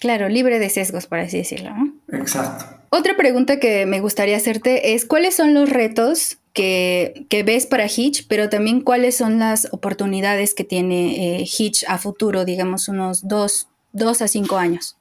Claro, 0.00 0.28
libre 0.28 0.58
de 0.58 0.70
sesgos, 0.70 1.06
por 1.06 1.18
así 1.18 1.38
decirlo. 1.38 1.70
Exacto. 2.08 2.64
Otra 2.88 3.16
pregunta 3.16 3.60
que 3.60 3.84
me 3.84 4.00
gustaría 4.00 4.36
hacerte 4.36 4.94
es, 4.94 5.04
¿cuáles 5.04 5.36
son 5.36 5.52
los 5.52 5.68
retos 5.68 6.38
que, 6.54 7.26
ves 7.44 7.66
para 7.66 7.86
Hitch, 7.86 8.26
pero 8.26 8.48
también 8.48 8.80
cuáles 8.80 9.16
son 9.16 9.38
las 9.38 9.68
oportunidades 9.70 10.54
que 10.54 10.64
tiene 10.64 11.44
Hitch 11.44 11.84
a 11.86 11.98
futuro, 11.98 12.44
digamos 12.44 12.88
unos 12.88 13.28
dos, 13.28 13.68
dos 13.92 14.22
a 14.22 14.28
cinco 14.28 14.56
años? 14.56 14.96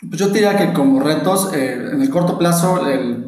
Pues 0.00 0.20
yo 0.20 0.28
diría 0.28 0.56
que 0.56 0.72
como 0.72 1.00
retos, 1.00 1.52
eh, 1.52 1.74
en 1.92 2.00
el 2.00 2.08
corto 2.08 2.38
plazo, 2.38 2.86
el, 2.88 3.24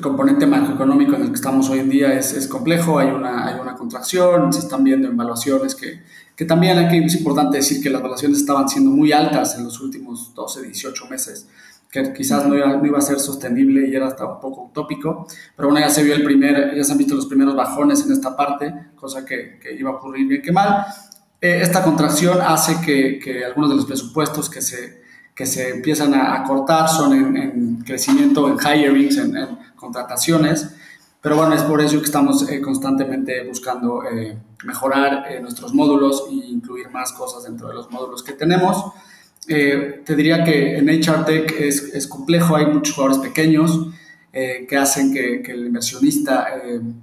componente 0.00 0.46
macroeconómico 0.46 1.14
en 1.14 1.22
el 1.22 1.28
que 1.28 1.36
estamos 1.36 1.70
hoy 1.70 1.78
en 1.78 1.88
día 1.88 2.12
es, 2.18 2.32
es, 2.32 2.48
complejo, 2.48 2.98
hay 2.98 3.08
una, 3.08 3.46
hay 3.46 3.60
una 3.60 3.76
contracción, 3.76 4.52
se 4.52 4.58
están 4.58 4.82
viendo 4.82 5.06
evaluaciones 5.06 5.76
que, 5.76 6.02
que 6.34 6.44
también 6.44 6.76
aquí 6.78 6.98
es 6.98 7.14
importante 7.14 7.58
decir 7.58 7.80
que 7.80 7.88
las 7.88 8.00
evaluaciones 8.00 8.38
estaban 8.38 8.68
siendo 8.68 8.90
muy 8.90 9.12
altas 9.12 9.56
en 9.56 9.64
los 9.64 9.78
últimos 9.80 10.34
12, 10.34 10.62
18 10.62 11.06
meses, 11.06 11.46
que 11.88 12.12
quizás 12.12 12.46
no 12.48 12.56
iba, 12.56 12.66
no 12.76 12.84
iba 12.84 12.98
a 12.98 13.02
ser 13.02 13.20
sostenible 13.20 13.88
y 13.88 13.94
era 13.94 14.08
hasta 14.08 14.26
un 14.26 14.40
poco 14.40 14.64
utópico, 14.64 15.26
pero 15.54 15.68
bueno, 15.68 15.86
ya 15.86 15.92
se 15.92 16.02
vio 16.02 16.14
el 16.14 16.24
primer, 16.24 16.74
ya 16.74 16.82
se 16.82 16.90
han 16.90 16.98
visto 16.98 17.14
los 17.14 17.26
primeros 17.26 17.54
bajones 17.54 18.04
en 18.04 18.10
esta 18.10 18.36
parte, 18.36 18.74
cosa 18.96 19.24
que, 19.24 19.60
que 19.60 19.72
iba 19.72 19.90
a 19.90 19.94
ocurrir 19.94 20.26
bien 20.26 20.42
que 20.42 20.50
mal. 20.50 20.84
Eh, 21.40 21.60
esta 21.62 21.84
contracción 21.84 22.38
hace 22.40 22.80
que, 22.84 23.20
que 23.20 23.44
algunos 23.44 23.70
de 23.70 23.76
los 23.76 23.86
presupuestos 23.86 24.50
que 24.50 24.62
se 24.62 25.01
que 25.42 25.46
se 25.46 25.70
empiezan 25.70 26.14
a, 26.14 26.44
cortar 26.44 26.88
son 26.88 27.12
en, 27.36 27.82
crecimiento, 27.84 28.48
en 28.48 28.58
hirings, 28.64 29.16
en, 29.16 29.36
en, 29.36 29.48
contrataciones. 29.74 30.68
Pero 31.20 31.36
bueno, 31.36 31.52
es 31.52 31.62
por 31.62 31.80
eso 31.80 31.98
que 31.98 32.04
estamos 32.04 32.48
eh, 32.48 32.60
constantemente 32.60 33.42
buscando 33.42 34.04
eh, 34.04 34.38
mejorar 34.62 35.26
eh, 35.28 35.40
nuestros 35.40 35.74
módulos 35.74 36.26
e 36.30 36.34
incluir 36.34 36.90
más 36.90 37.10
cosas 37.12 37.42
dentro 37.42 37.66
de 37.66 37.74
los 37.74 37.90
módulos 37.90 38.22
que 38.22 38.34
tenemos. 38.34 38.92
te 39.44 40.14
diría 40.14 40.44
que 40.44 40.76
en 40.78 40.88
HR 40.88 41.24
Tech 41.24 41.52
es, 41.58 41.92
es 41.92 42.06
complejo, 42.06 42.54
hay 42.54 42.66
muchos 42.66 42.94
jugadores 42.94 43.18
pequeños 43.18 43.88
que 44.32 44.76
hacen 44.78 45.12
que, 45.12 45.42
que 45.42 45.50
el 45.50 45.66
inversionista 45.66 46.46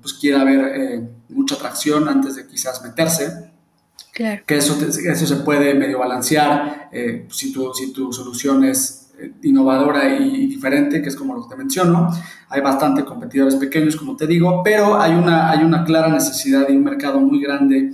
pues 0.01 0.13
quiera 0.13 0.45
ver 0.45 1.09
mucha 1.27 1.55
atracción 1.55 2.07
antes 2.07 2.37
de 2.37 2.47
quizás 2.47 2.81
meterse. 2.81 3.48
Que 4.45 4.57
eso, 4.57 4.77
eso 4.85 5.25
se 5.25 5.35
puede 5.37 5.73
medio 5.73 5.99
balancear 5.99 6.89
eh, 6.91 7.25
si, 7.31 7.53
tu, 7.53 7.73
si 7.73 7.93
tu 7.93 8.11
solución 8.11 8.65
es 8.65 9.11
eh, 9.17 9.31
innovadora 9.43 10.13
y 10.13 10.45
diferente, 10.47 11.01
que 11.01 11.07
es 11.07 11.15
como 11.15 11.35
lo 11.35 11.43
que 11.43 11.49
te 11.49 11.55
menciono. 11.55 12.09
Hay 12.49 12.59
bastante 12.59 13.05
competidores 13.05 13.55
pequeños, 13.55 13.95
como 13.95 14.17
te 14.17 14.27
digo, 14.27 14.61
pero 14.61 14.99
hay 14.99 15.13
una, 15.13 15.49
hay 15.49 15.63
una 15.63 15.85
clara 15.85 16.09
necesidad 16.09 16.67
de 16.67 16.75
un 16.75 16.83
mercado 16.83 17.21
muy 17.21 17.41
grande 17.41 17.93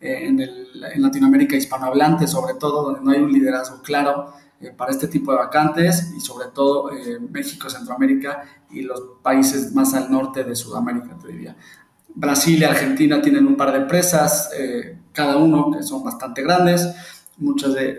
eh, 0.00 0.26
en, 0.28 0.40
el, 0.40 0.84
en, 0.94 1.02
Latinoamérica 1.02 1.56
hispanohablante, 1.56 2.28
sobre 2.28 2.54
todo, 2.54 2.84
donde 2.84 3.00
no 3.00 3.10
hay 3.10 3.20
un 3.20 3.32
liderazgo 3.32 3.82
claro 3.82 4.32
para 4.78 4.92
este 4.92 5.08
tipo 5.08 5.30
de 5.32 5.38
vacantes 5.38 6.14
y 6.16 6.20
sobre 6.20 6.48
todo 6.48 6.90
México, 7.30 7.68
Centroamérica 7.68 8.44
y 8.70 8.80
los 8.80 9.02
países 9.20 9.74
más 9.74 9.92
al 9.92 10.10
norte 10.10 10.42
de 10.42 10.56
Sudamérica, 10.56 11.18
te 11.20 11.28
diría. 11.28 11.54
Brasil 12.14 12.60
y 12.60 12.64
Argentina 12.64 13.20
tienen 13.20 13.46
un 13.46 13.56
par 13.56 13.72
de 13.72 13.78
empresas, 13.78 14.50
eh, 14.56 14.98
cada 15.12 15.36
uno 15.36 15.70
que 15.70 15.82
son 15.82 16.04
bastante 16.04 16.42
grandes. 16.42 16.94
Muchas 17.38 17.74
de, 17.74 17.98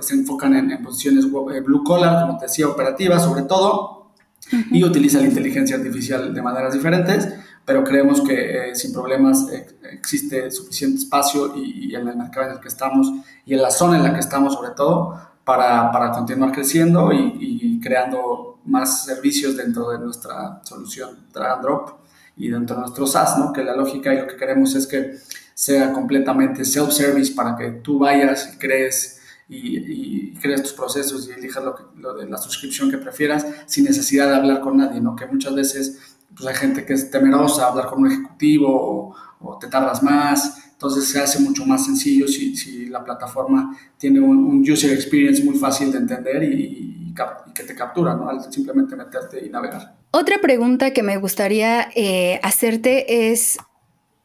se 0.00 0.14
enfocan 0.14 0.54
en, 0.54 0.82
posiciones 0.82 1.24
eh, 1.24 1.60
blue 1.60 1.82
collar, 1.82 2.26
como 2.26 2.38
te 2.38 2.46
decía, 2.46 2.68
operativas 2.68 3.24
sobre 3.24 3.42
todo, 3.42 4.12
y 4.70 4.84
utilizan 4.84 5.22
la 5.22 5.28
inteligencia 5.28 5.76
artificial 5.76 6.32
de 6.32 6.40
maneras 6.40 6.72
diferentes, 6.72 7.28
pero 7.64 7.82
creemos 7.82 8.20
que 8.20 8.70
eh, 8.70 8.74
sin 8.76 8.92
problemas 8.92 9.48
existe 9.90 10.52
suficiente 10.52 10.98
espacio 10.98 11.56
y, 11.56 11.92
en 11.96 12.06
el 12.06 12.16
mercado 12.16 12.46
en 12.46 12.52
el 12.52 12.60
que 12.60 12.68
estamos 12.68 13.12
y 13.44 13.54
en 13.54 13.62
la 13.62 13.72
zona 13.72 13.96
en 13.96 14.04
la 14.04 14.14
que 14.14 14.20
estamos 14.20 14.54
sobre 14.54 14.70
todo 14.70 15.20
para, 15.44 15.90
para 15.90 16.12
continuar 16.12 16.52
creciendo 16.52 17.12
y, 17.12 17.36
y, 17.40 17.80
creando 17.80 18.60
más 18.64 19.04
servicios 19.04 19.56
dentro 19.56 19.90
de 19.90 19.98
nuestra 19.98 20.60
solución 20.64 21.26
drag 21.32 21.52
and 21.52 21.62
drop 21.62 22.06
y 22.36 22.48
dentro 22.48 22.76
de 22.76 22.82
nuestro 22.82 23.06
SaaS, 23.06 23.38
¿no? 23.38 23.52
que 23.52 23.64
la 23.64 23.74
lógica 23.74 24.12
y 24.12 24.18
lo 24.18 24.26
que 24.26 24.36
queremos 24.36 24.74
es 24.74 24.86
que 24.86 25.16
sea 25.54 25.92
completamente 25.92 26.64
self-service 26.64 27.32
para 27.34 27.56
que 27.56 27.70
tú 27.82 27.98
vayas 27.98 28.52
y 28.54 28.58
crees 28.58 29.20
y, 29.48 30.34
crees 30.34 30.62
tus 30.62 30.72
procesos 30.72 31.28
y 31.28 31.32
elijas 31.32 31.64
lo, 31.64 31.74
que, 31.74 31.82
lo, 31.96 32.14
de 32.14 32.28
la 32.28 32.36
suscripción 32.36 32.90
que 32.90 32.98
prefieras 32.98 33.46
sin 33.66 33.84
necesidad 33.84 34.28
de 34.28 34.34
hablar 34.34 34.60
con 34.60 34.76
nadie, 34.76 35.00
¿no? 35.00 35.16
que 35.16 35.26
muchas 35.26 35.54
veces 35.54 36.16
pues, 36.36 36.46
hay 36.46 36.54
gente 36.54 36.84
que 36.84 36.92
es 36.92 37.10
temerosa 37.10 37.68
hablar 37.68 37.86
con 37.86 38.00
un 38.00 38.12
ejecutivo 38.12 39.14
o, 39.40 39.58
te 39.58 39.68
tardas 39.68 40.02
más, 40.02 40.72
entonces 40.72 41.08
se 41.08 41.20
hace 41.20 41.38
mucho 41.38 41.64
más 41.64 41.86
sencillo 41.86 42.26
si, 42.26 42.56
si 42.56 42.86
la 42.86 43.02
plataforma 43.02 43.76
tiene 43.96 44.20
un, 44.20 44.60
user 44.68 44.92
experience 44.92 45.42
muy 45.42 45.56
fácil 45.56 45.92
de 45.92 45.98
entender 45.98 46.42
y, 46.42 47.08
y 47.08 47.14
que 47.54 47.62
te 47.62 47.74
captura, 47.74 48.14
¿no? 48.14 48.28
al 48.28 48.52
simplemente 48.52 48.94
meterte 48.96 49.44
y 49.44 49.48
navegar. 49.48 49.96
Otra 50.18 50.40
pregunta 50.40 50.92
que 50.92 51.02
me 51.02 51.18
gustaría 51.18 51.90
eh, 51.94 52.40
hacerte 52.42 53.30
es, 53.30 53.58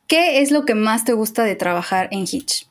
¿qué 0.08 0.42
es 0.42 0.50
lo 0.50 0.64
que 0.64 0.74
más 0.74 1.04
te 1.04 1.12
gusta 1.12 1.44
de 1.44 1.56
trabajar 1.56 2.08
en 2.12 2.22
Hitch? 2.22 2.66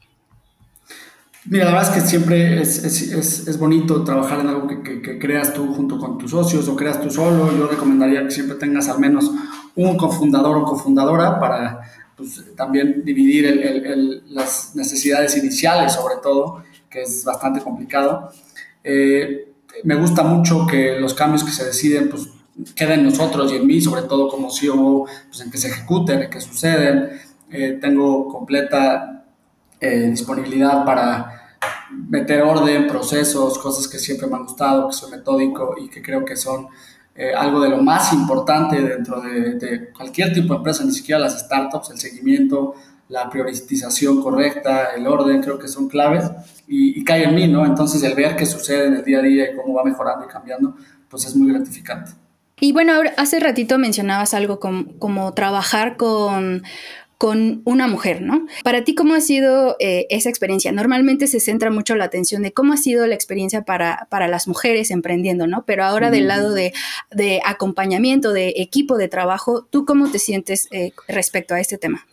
Mira, 1.44 1.66
la 1.66 1.72
verdad 1.72 1.94
es 1.94 2.02
que 2.02 2.08
siempre 2.08 2.62
es, 2.62 2.82
es, 2.82 3.46
es, 3.46 3.58
bonito 3.58 4.04
trabajar 4.04 4.40
en 4.40 4.46
algo 4.46 4.66
que, 4.66 5.02
que, 5.02 5.18
creas 5.18 5.52
tú 5.52 5.74
junto 5.74 5.98
con 5.98 6.16
tus 6.16 6.30
socios 6.30 6.66
o 6.68 6.74
creas 6.74 6.98
tú 6.98 7.10
solo. 7.10 7.54
Yo 7.54 7.66
recomendaría 7.66 8.24
que 8.24 8.30
siempre 8.30 8.56
tengas 8.56 8.88
al 8.88 8.98
menos 8.98 9.30
un 9.74 9.98
cofundador 9.98 10.56
o 10.56 10.64
cofundadora 10.64 11.38
para 11.38 11.80
pues, 12.16 12.42
también 12.56 13.04
dividir 13.04 14.22
las 14.28 14.74
necesidades 14.74 15.36
iniciales, 15.36 15.92
sobre 15.92 16.14
todo, 16.22 16.64
que 16.88 17.02
es 17.02 17.22
bastante 17.22 17.60
complicado. 17.60 18.32
Eh, 18.82 19.52
me 19.84 19.96
gusta 19.96 20.22
mucho 20.22 20.66
que 20.66 20.98
los 20.98 21.12
cambios 21.12 21.44
que 21.44 21.50
se 21.50 21.66
deciden 21.66 22.08
pues, 22.08 22.30
queda 22.74 22.94
en 22.94 23.04
nosotros 23.04 23.52
y 23.52 23.56
en 23.56 23.66
mí, 23.66 23.80
sobre 23.80 24.02
todo 24.02 24.28
como 24.28 24.50
CEO, 24.50 25.06
pues 25.28 25.40
en 25.40 25.50
que 25.50 25.58
se 25.58 25.68
ejecuten, 25.68 26.22
en 26.22 26.30
que 26.30 26.40
suceden. 26.40 27.10
Eh, 27.50 27.78
tengo 27.80 28.28
completa 28.28 29.24
eh, 29.80 30.08
disponibilidad 30.10 30.84
para 30.84 31.58
meter 32.08 32.42
orden, 32.42 32.86
procesos, 32.86 33.58
cosas 33.58 33.88
que 33.88 33.98
siempre 33.98 34.28
me 34.28 34.36
han 34.36 34.44
gustado, 34.44 34.88
que 34.88 34.94
soy 34.94 35.10
metódico 35.10 35.74
y 35.80 35.88
que 35.88 36.02
creo 36.02 36.24
que 36.24 36.36
son 36.36 36.68
eh, 37.14 37.32
algo 37.34 37.60
de 37.60 37.70
lo 37.70 37.78
más 37.78 38.12
importante 38.12 38.80
dentro 38.80 39.20
de, 39.20 39.90
cualquier 39.96 40.32
tipo 40.32 40.54
de 40.54 40.58
empresa, 40.58 40.84
ni 40.84 40.92
siquiera 40.92 41.18
las 41.20 41.40
startups, 41.40 41.90
el 41.90 41.98
seguimiento, 41.98 42.74
la 43.08 43.28
priorización 43.28 44.22
correcta, 44.22 44.90
el 44.96 45.06
orden, 45.06 45.42
creo 45.42 45.58
que 45.58 45.66
son 45.66 45.88
claves 45.88 46.30
y, 46.68 47.00
y 47.00 47.04
cae 47.04 47.24
en 47.24 47.34
mí, 47.34 47.48
¿no? 47.48 47.66
Entonces 47.66 48.02
el 48.04 48.14
ver 48.14 48.36
qué 48.36 48.46
sucede 48.46 48.86
en 48.86 48.94
el 48.94 49.04
día 49.04 49.18
a 49.18 49.22
día 49.22 49.50
y 49.50 49.56
cómo 49.56 49.74
va 49.74 49.82
mejorando 49.82 50.24
y 50.24 50.28
cambiando, 50.28 50.76
pues 51.08 51.26
es 51.26 51.34
muy 51.34 51.52
gratificante. 51.52 52.12
Y 52.60 52.72
bueno, 52.72 52.92
hace 53.16 53.40
ratito 53.40 53.78
mencionabas 53.78 54.34
algo 54.34 54.60
como, 54.60 55.34
trabajar 55.34 55.96
con, 55.96 56.62
con 57.16 57.62
una 57.64 57.88
mujer, 57.88 58.22
¿no? 58.22 58.46
Para 58.62 58.84
ti, 58.84 58.94
¿cómo 58.94 59.14
ha 59.14 59.20
sido 59.20 59.76
eh, 59.80 60.06
esa 60.10 60.28
experiencia? 60.28 60.70
Normalmente 60.70 61.26
se 61.26 61.40
centra 61.40 61.70
mucho 61.70 61.94
la 61.96 62.04
atención 62.04 62.42
de 62.42 62.52
cómo 62.52 62.74
ha 62.74 62.76
sido 62.76 63.06
la 63.06 63.14
experiencia 63.14 63.62
para, 63.62 64.06
para 64.10 64.28
las 64.28 64.46
mujeres 64.46 64.90
emprendiendo, 64.90 65.46
¿no? 65.46 65.64
Pero 65.64 65.84
ahora 65.84 66.10
del 66.10 66.28
lado 66.28 66.52
de, 66.52 66.72
acompañamiento, 67.44 68.32
de 68.32 68.54
equipo 68.56 68.96
de 68.98 69.08
trabajo, 69.08 69.66
¿tú 69.70 69.84
cómo 69.84 70.10
te 70.10 70.18
sientes 70.18 70.68
eh, 70.70 70.92
respecto 71.08 71.54
a 71.54 71.60
este 71.60 71.78
tema? 71.78 72.06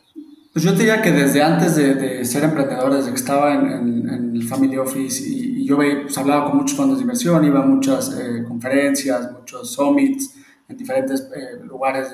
Pues 0.58 0.66
yo 0.66 0.72
diría 0.72 1.04
que 1.04 1.12
desde 1.12 1.44
antes 1.44 1.76
de, 1.76 2.26
ser 2.26 2.44
emprendedor, 2.44 2.92
desde 2.92 3.12
que 3.12 3.18
estaba 3.18 3.54
en, 3.54 4.34
el 4.34 4.44
Family 4.44 4.78
Office 4.78 5.24
y, 5.24 5.47
yo 5.68 5.76
pues, 5.76 6.18
hablaba 6.18 6.46
con 6.46 6.58
muchos 6.58 6.78
fondos 6.78 6.98
de 6.98 7.02
inversión, 7.02 7.44
iba 7.44 7.60
a 7.60 7.66
muchas 7.66 8.18
eh, 8.18 8.44
conferencias, 8.48 9.34
muchos 9.34 9.74
summits 9.74 10.36
en 10.70 10.78
diferentes 10.78 11.30
eh, 11.36 11.64
lugares 11.64 12.08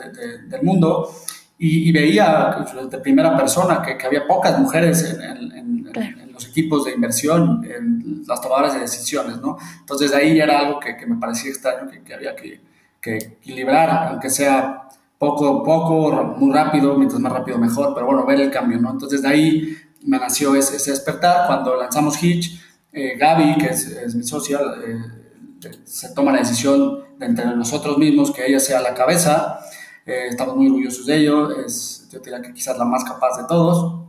del 0.47 0.63
mundo 0.63 1.09
y, 1.57 1.91
veía 1.91 2.65
de 2.89 2.97
primera 2.97 3.37
persona 3.37 3.81
que, 3.81 3.95
que 3.95 4.07
había 4.07 4.27
pocas 4.27 4.59
mujeres 4.59 5.17
en, 5.19 5.91
los 6.33 6.47
equipos 6.47 6.85
de 6.85 6.93
inversión, 6.93 7.63
en 7.63 8.23
las 8.27 8.41
tomadoras 8.41 8.73
de 8.73 8.79
decisiones, 8.79 9.39
¿no? 9.39 9.57
Entonces 9.81 10.11
ahí 10.15 10.39
era 10.39 10.59
algo 10.59 10.79
que, 10.79 10.97
que 10.97 11.05
me 11.05 11.17
parecía 11.17 11.51
extraño, 11.51 11.87
que, 11.87 12.01
que 12.01 12.13
había 12.15 12.35
que, 12.35 12.59
equilibrar, 13.05 14.09
aunque 14.09 14.31
sea 14.31 14.89
poco 15.19 15.47
a 15.47 15.63
poco, 15.63 16.35
muy 16.37 16.51
rápido, 16.51 16.97
mientras 16.97 17.21
más 17.21 17.31
rápido 17.31 17.59
mejor, 17.59 17.93
pero 17.93 18.07
bueno, 18.07 18.25
ver 18.25 18.41
el 18.41 18.49
cambio, 18.49 18.79
¿no? 18.79 18.89
Entonces 18.89 19.21
de 19.21 19.27
ahí 19.27 19.77
me 20.01 20.17
nació 20.17 20.55
ese, 20.55 20.77
ese 20.77 20.89
despertar. 20.89 21.45
Cuando 21.45 21.75
lanzamos 21.75 22.21
Hitch, 22.21 22.62
eh, 22.93 23.17
Gaby, 23.17 23.57
que 23.57 23.67
es, 23.67 24.15
mi 24.15 24.23
socia, 24.23 24.59
eh, 24.85 25.71
se 25.83 26.13
toma 26.13 26.31
la 26.31 26.39
decisión 26.39 26.99
de 27.17 27.25
entre 27.25 27.45
nosotros 27.55 27.97
mismos 27.97 28.31
que 28.31 28.45
ella 28.45 28.59
sea 28.59 28.81
la 28.81 28.93
cabeza. 28.93 29.59
Eh, 30.05 30.27
estamos 30.29 30.55
muy 30.55 30.67
orgullosos 30.67 31.07
de 31.07 31.17
ello. 31.17 31.65
Es, 31.65 32.07
yo 32.11 32.19
diría 32.19 32.41
que 32.41 32.53
quizás 32.53 32.77
la 32.77 32.85
más 32.85 33.03
capaz 33.03 33.37
de 33.37 33.47
todos. 33.47 34.01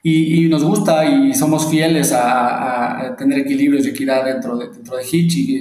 Y, 0.00 0.48
nos 0.48 0.64
gusta 0.64 1.04
y 1.04 1.34
somos 1.34 1.68
fieles 1.68 2.12
a, 2.14 3.14
tener 3.18 3.40
equilibrios 3.40 3.84
y 3.84 3.90
equidad 3.90 4.24
dentro 4.24 4.56
de, 4.56 4.68
dentro 4.68 4.96
de 4.96 5.04
Hitch 5.04 5.36
y, 5.36 5.58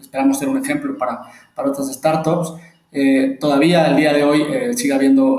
esperamos 0.00 0.38
ser 0.38 0.48
un 0.48 0.58
ejemplo 0.58 0.96
para, 0.98 1.22
para 1.54 1.70
otras 1.70 1.92
startups. 1.92 2.52
Eh, 2.92 3.38
todavía 3.40 3.86
al 3.86 3.96
día 3.96 4.12
de 4.12 4.22
hoy 4.22 4.44
sigue 4.76 4.92
habiendo 4.92 5.38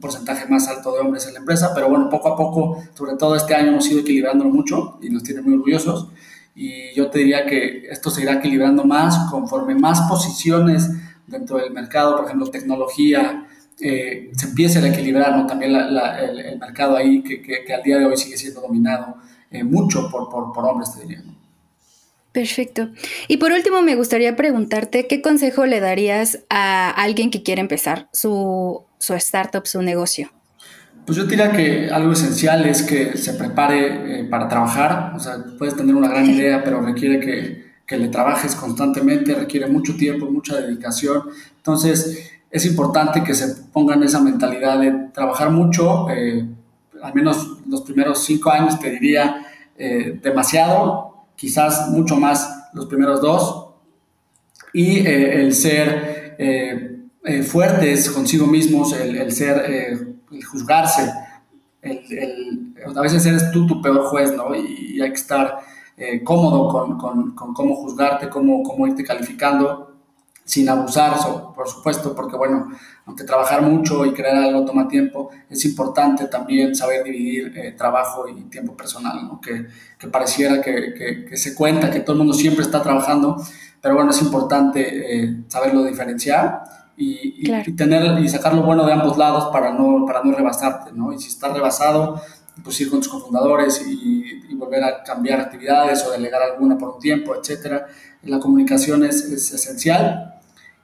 porcentaje 0.00 0.46
más 0.48 0.68
alto 0.68 0.92
de 0.92 1.00
hombres 1.00 1.26
en 1.26 1.34
la 1.34 1.40
empresa, 1.40 1.72
pero 1.74 1.88
bueno, 1.88 2.08
poco 2.08 2.28
a 2.28 2.36
poco, 2.36 2.82
sobre 2.94 3.16
todo 3.16 3.36
este 3.36 3.54
año, 3.54 3.68
hemos 3.68 3.90
ido 3.90 4.00
equilibrándolo 4.00 4.50
mucho 4.50 4.98
y 5.02 5.10
nos 5.10 5.22
tiene 5.22 5.42
muy 5.42 5.54
orgullosos. 5.54 6.08
Y 6.54 6.92
yo 6.94 7.08
te 7.10 7.20
diría 7.20 7.46
que 7.46 7.86
esto 7.90 8.10
se 8.10 8.22
irá 8.22 8.34
equilibrando 8.34 8.84
más 8.84 9.30
conforme 9.30 9.74
más 9.74 10.02
posiciones 10.08 10.90
dentro 11.26 11.58
del 11.58 11.72
mercado, 11.72 12.16
por 12.16 12.24
ejemplo, 12.24 12.50
tecnología, 12.50 13.46
se 13.76 14.30
empiece 14.42 14.80
a 14.80 14.88
equilibrar 14.88 15.46
también 15.46 15.74
el, 15.74 16.58
mercado 16.58 16.96
ahí, 16.96 17.22
que, 17.22 17.72
al 17.72 17.82
día 17.82 17.98
de 17.98 18.06
hoy 18.06 18.16
sigue 18.16 18.36
siendo 18.36 18.60
dominado 18.60 19.16
mucho 19.64 20.10
por, 20.10 20.28
por, 20.28 20.52
por 20.52 20.64
hombres, 20.64 20.92
te 20.94 21.02
diría. 21.02 21.22
Perfecto. 22.32 22.90
Y 23.26 23.38
por 23.38 23.52
último, 23.52 23.82
me 23.82 23.96
gustaría 23.96 24.36
preguntarte, 24.36 25.06
¿qué 25.06 25.22
consejo 25.22 25.66
le 25.66 25.80
darías 25.80 26.40
a 26.50 26.90
alguien 26.90 27.30
que 27.30 27.42
quiere 27.42 27.60
empezar 27.60 28.08
su, 28.12 28.84
su 28.98 29.14
startup, 29.14 29.66
su 29.66 29.82
negocio? 29.82 30.30
Pues 31.08 31.16
yo 31.16 31.24
diría 31.24 31.52
que 31.52 31.88
algo 31.90 32.12
esencial 32.12 32.66
es 32.66 32.82
que 32.82 33.16
se 33.16 33.32
prepare 33.32 34.20
eh, 34.20 34.24
para 34.24 34.46
trabajar. 34.46 35.14
O 35.16 35.18
sea, 35.18 35.42
puedes 35.56 35.74
tener 35.74 35.94
una 35.94 36.08
gran 36.08 36.28
idea, 36.28 36.62
pero 36.62 36.82
requiere 36.82 37.18
que, 37.18 37.64
que, 37.86 37.96
le 37.96 38.08
trabajes 38.08 38.54
constantemente, 38.54 39.34
requiere 39.34 39.66
mucho 39.68 39.96
tiempo, 39.96 40.26
mucha 40.26 40.60
dedicación. 40.60 41.22
Entonces, 41.56 42.30
es 42.50 42.66
importante 42.66 43.24
que 43.24 43.32
se 43.32 43.62
pongan 43.72 44.02
esa 44.02 44.20
mentalidad 44.20 44.80
de 44.80 45.08
trabajar 45.14 45.50
mucho, 45.50 46.10
eh, 46.10 46.46
al 47.02 47.14
menos 47.14 47.56
los 47.66 47.80
primeros 47.80 48.22
cinco 48.24 48.50
años, 48.50 48.78
te 48.78 48.90
diría, 48.90 49.46
eh, 49.78 50.20
demasiado, 50.22 51.24
quizás 51.36 51.88
mucho 51.88 52.16
más 52.16 52.68
los 52.74 52.84
primeros 52.84 53.22
dos, 53.22 53.68
y 54.74 55.06
el 55.06 55.54
ser 55.54 56.36
eh, 57.24 57.38
eh, 57.38 57.42
fuertes 57.42 58.10
consigo 58.10 58.46
mismos, 58.46 58.92
el, 58.92 59.32
ser, 59.32 59.58
el 60.30 60.44
juzgarse, 60.44 61.12
el, 61.82 62.74
a 62.94 63.00
veces 63.00 63.24
eres 63.26 63.50
tú 63.50 63.66
tu 63.66 63.80
peor 63.80 64.04
juez, 64.04 64.34
¿no? 64.34 64.54
Y, 64.54 65.00
hay 65.00 65.10
que 65.10 65.16
estar 65.16 65.58
cómodo 66.24 66.68
con, 66.68 66.98
con, 66.98 67.34
con, 67.34 67.54
cómo 67.54 67.76
juzgarte, 67.76 68.28
cómo, 68.28 68.62
cómo 68.62 68.86
irte 68.86 69.04
calificando 69.04 69.88
sin 70.48 70.66
abusar, 70.70 71.14
por 71.54 71.68
supuesto, 71.68 72.14
porque 72.14 72.34
bueno, 72.34 72.68
aunque 73.04 73.22
trabajar 73.24 73.60
mucho 73.60 74.06
y 74.06 74.14
crear 74.14 74.34
algo 74.34 74.64
toma 74.64 74.88
tiempo, 74.88 75.28
es 75.50 75.62
importante 75.66 76.24
también 76.24 76.74
saber 76.74 77.04
dividir 77.04 77.52
eh, 77.54 77.72
trabajo 77.72 78.26
y 78.26 78.32
tiempo 78.44 78.74
personal, 78.74 79.26
¿no? 79.26 79.42
que, 79.42 79.66
que, 79.98 80.08
pareciera 80.08 80.62
que, 80.62 81.26
que, 81.28 81.36
se 81.36 81.54
cuenta 81.54 81.90
que 81.90 82.00
todo 82.00 82.14
el 82.14 82.20
mundo 82.20 82.32
siempre 82.32 82.64
está 82.64 82.82
trabajando, 82.82 83.36
pero 83.82 83.94
bueno, 83.94 84.10
es 84.10 84.22
importante 84.22 85.22
eh, 85.22 85.36
saberlo 85.48 85.84
diferenciar 85.84 86.62
y, 86.98 87.48
y, 87.48 87.72
tener 87.72 88.18
y 88.18 88.28
sacar 88.28 88.54
lo 88.54 88.62
bueno 88.62 88.84
de 88.84 88.92
ambos 88.92 89.16
lados 89.16 89.50
para 89.52 89.72
no, 89.72 90.04
para 90.04 90.22
no 90.22 90.32
rebasarte, 90.32 90.92
¿no? 90.92 91.12
Y 91.12 91.18
si 91.18 91.28
estás 91.28 91.52
rebasado, 91.52 92.20
pues 92.62 92.80
ir 92.80 92.90
con 92.90 93.00
tus 93.00 93.08
cofundadores 93.08 93.80
y, 93.86 94.42
y, 94.50 94.54
volver 94.54 94.82
a 94.82 95.04
cambiar 95.04 95.40
actividades 95.40 96.04
o 96.04 96.10
delegar 96.10 96.42
alguna 96.42 96.76
por 96.76 96.90
un 96.90 96.98
tiempo, 96.98 97.34
etcétera. 97.34 97.86
La 98.24 98.40
comunicación 98.40 99.04
es, 99.04 99.22
es 99.22 99.52
esencial 99.52 100.34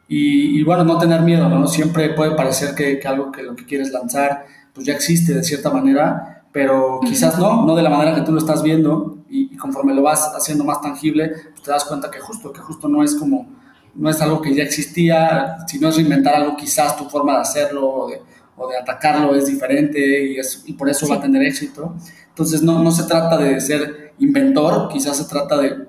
y, 0.06 0.62
bueno, 0.64 0.84
no 0.84 0.98
tener 0.98 1.22
miedo, 1.22 1.48
¿no? 1.48 1.66
Siempre 1.66 2.10
puede 2.10 2.32
parecer 2.32 2.74
que, 2.74 3.00
algo 3.06 3.32
que 3.32 3.42
lo 3.42 3.56
que 3.56 3.64
quieres 3.64 3.90
lanzar 3.90 4.46
pues 4.74 4.86
ya 4.86 4.92
existe 4.92 5.32
de 5.32 5.42
cierta 5.42 5.70
manera, 5.70 6.44
pero 6.52 7.00
quizás 7.00 7.38
no, 7.38 7.64
no 7.64 7.74
de 7.76 7.82
la 7.82 7.90
manera 7.90 8.14
que 8.14 8.22
tú 8.22 8.32
lo 8.32 8.38
estás 8.38 8.62
viendo 8.62 9.18
y, 9.28 9.56
conforme 9.56 9.94
lo 9.94 10.02
vas 10.02 10.32
haciendo 10.36 10.64
más 10.64 10.80
tangible, 10.80 11.32
pues 11.50 11.62
te 11.62 11.70
das 11.70 11.84
cuenta 11.84 12.10
que 12.10 12.20
justo, 12.20 12.52
que 12.52 12.60
justo 12.60 12.88
no 12.88 13.02
es 13.02 13.14
como, 13.14 13.48
no 13.96 14.10
es 14.10 14.20
algo 14.20 14.40
que 14.40 14.54
ya 14.54 14.62
existía, 14.62 15.58
sino 15.66 15.88
es 15.88 15.96
reinventar 15.96 16.34
algo, 16.34 16.56
quizás 16.56 16.96
tu 16.96 17.04
forma 17.04 17.34
de 17.34 17.40
hacerlo 17.40 17.88
o 17.88 18.08
de, 18.08 18.20
o 18.56 18.68
de 18.68 18.76
atacarlo 18.78 19.34
es 19.34 19.46
diferente 19.46 20.32
y, 20.32 20.38
es, 20.38 20.62
y 20.66 20.72
por 20.72 20.88
eso 20.88 21.08
va 21.08 21.16
a 21.16 21.20
tener 21.20 21.42
éxito. 21.42 21.94
Entonces 22.28 22.62
no, 22.62 22.82
no 22.82 22.90
se 22.90 23.04
trata 23.04 23.36
de 23.36 23.60
ser 23.60 24.14
inventor, 24.18 24.88
quizás 24.88 25.16
se 25.16 25.24
trata 25.24 25.56
de, 25.58 25.86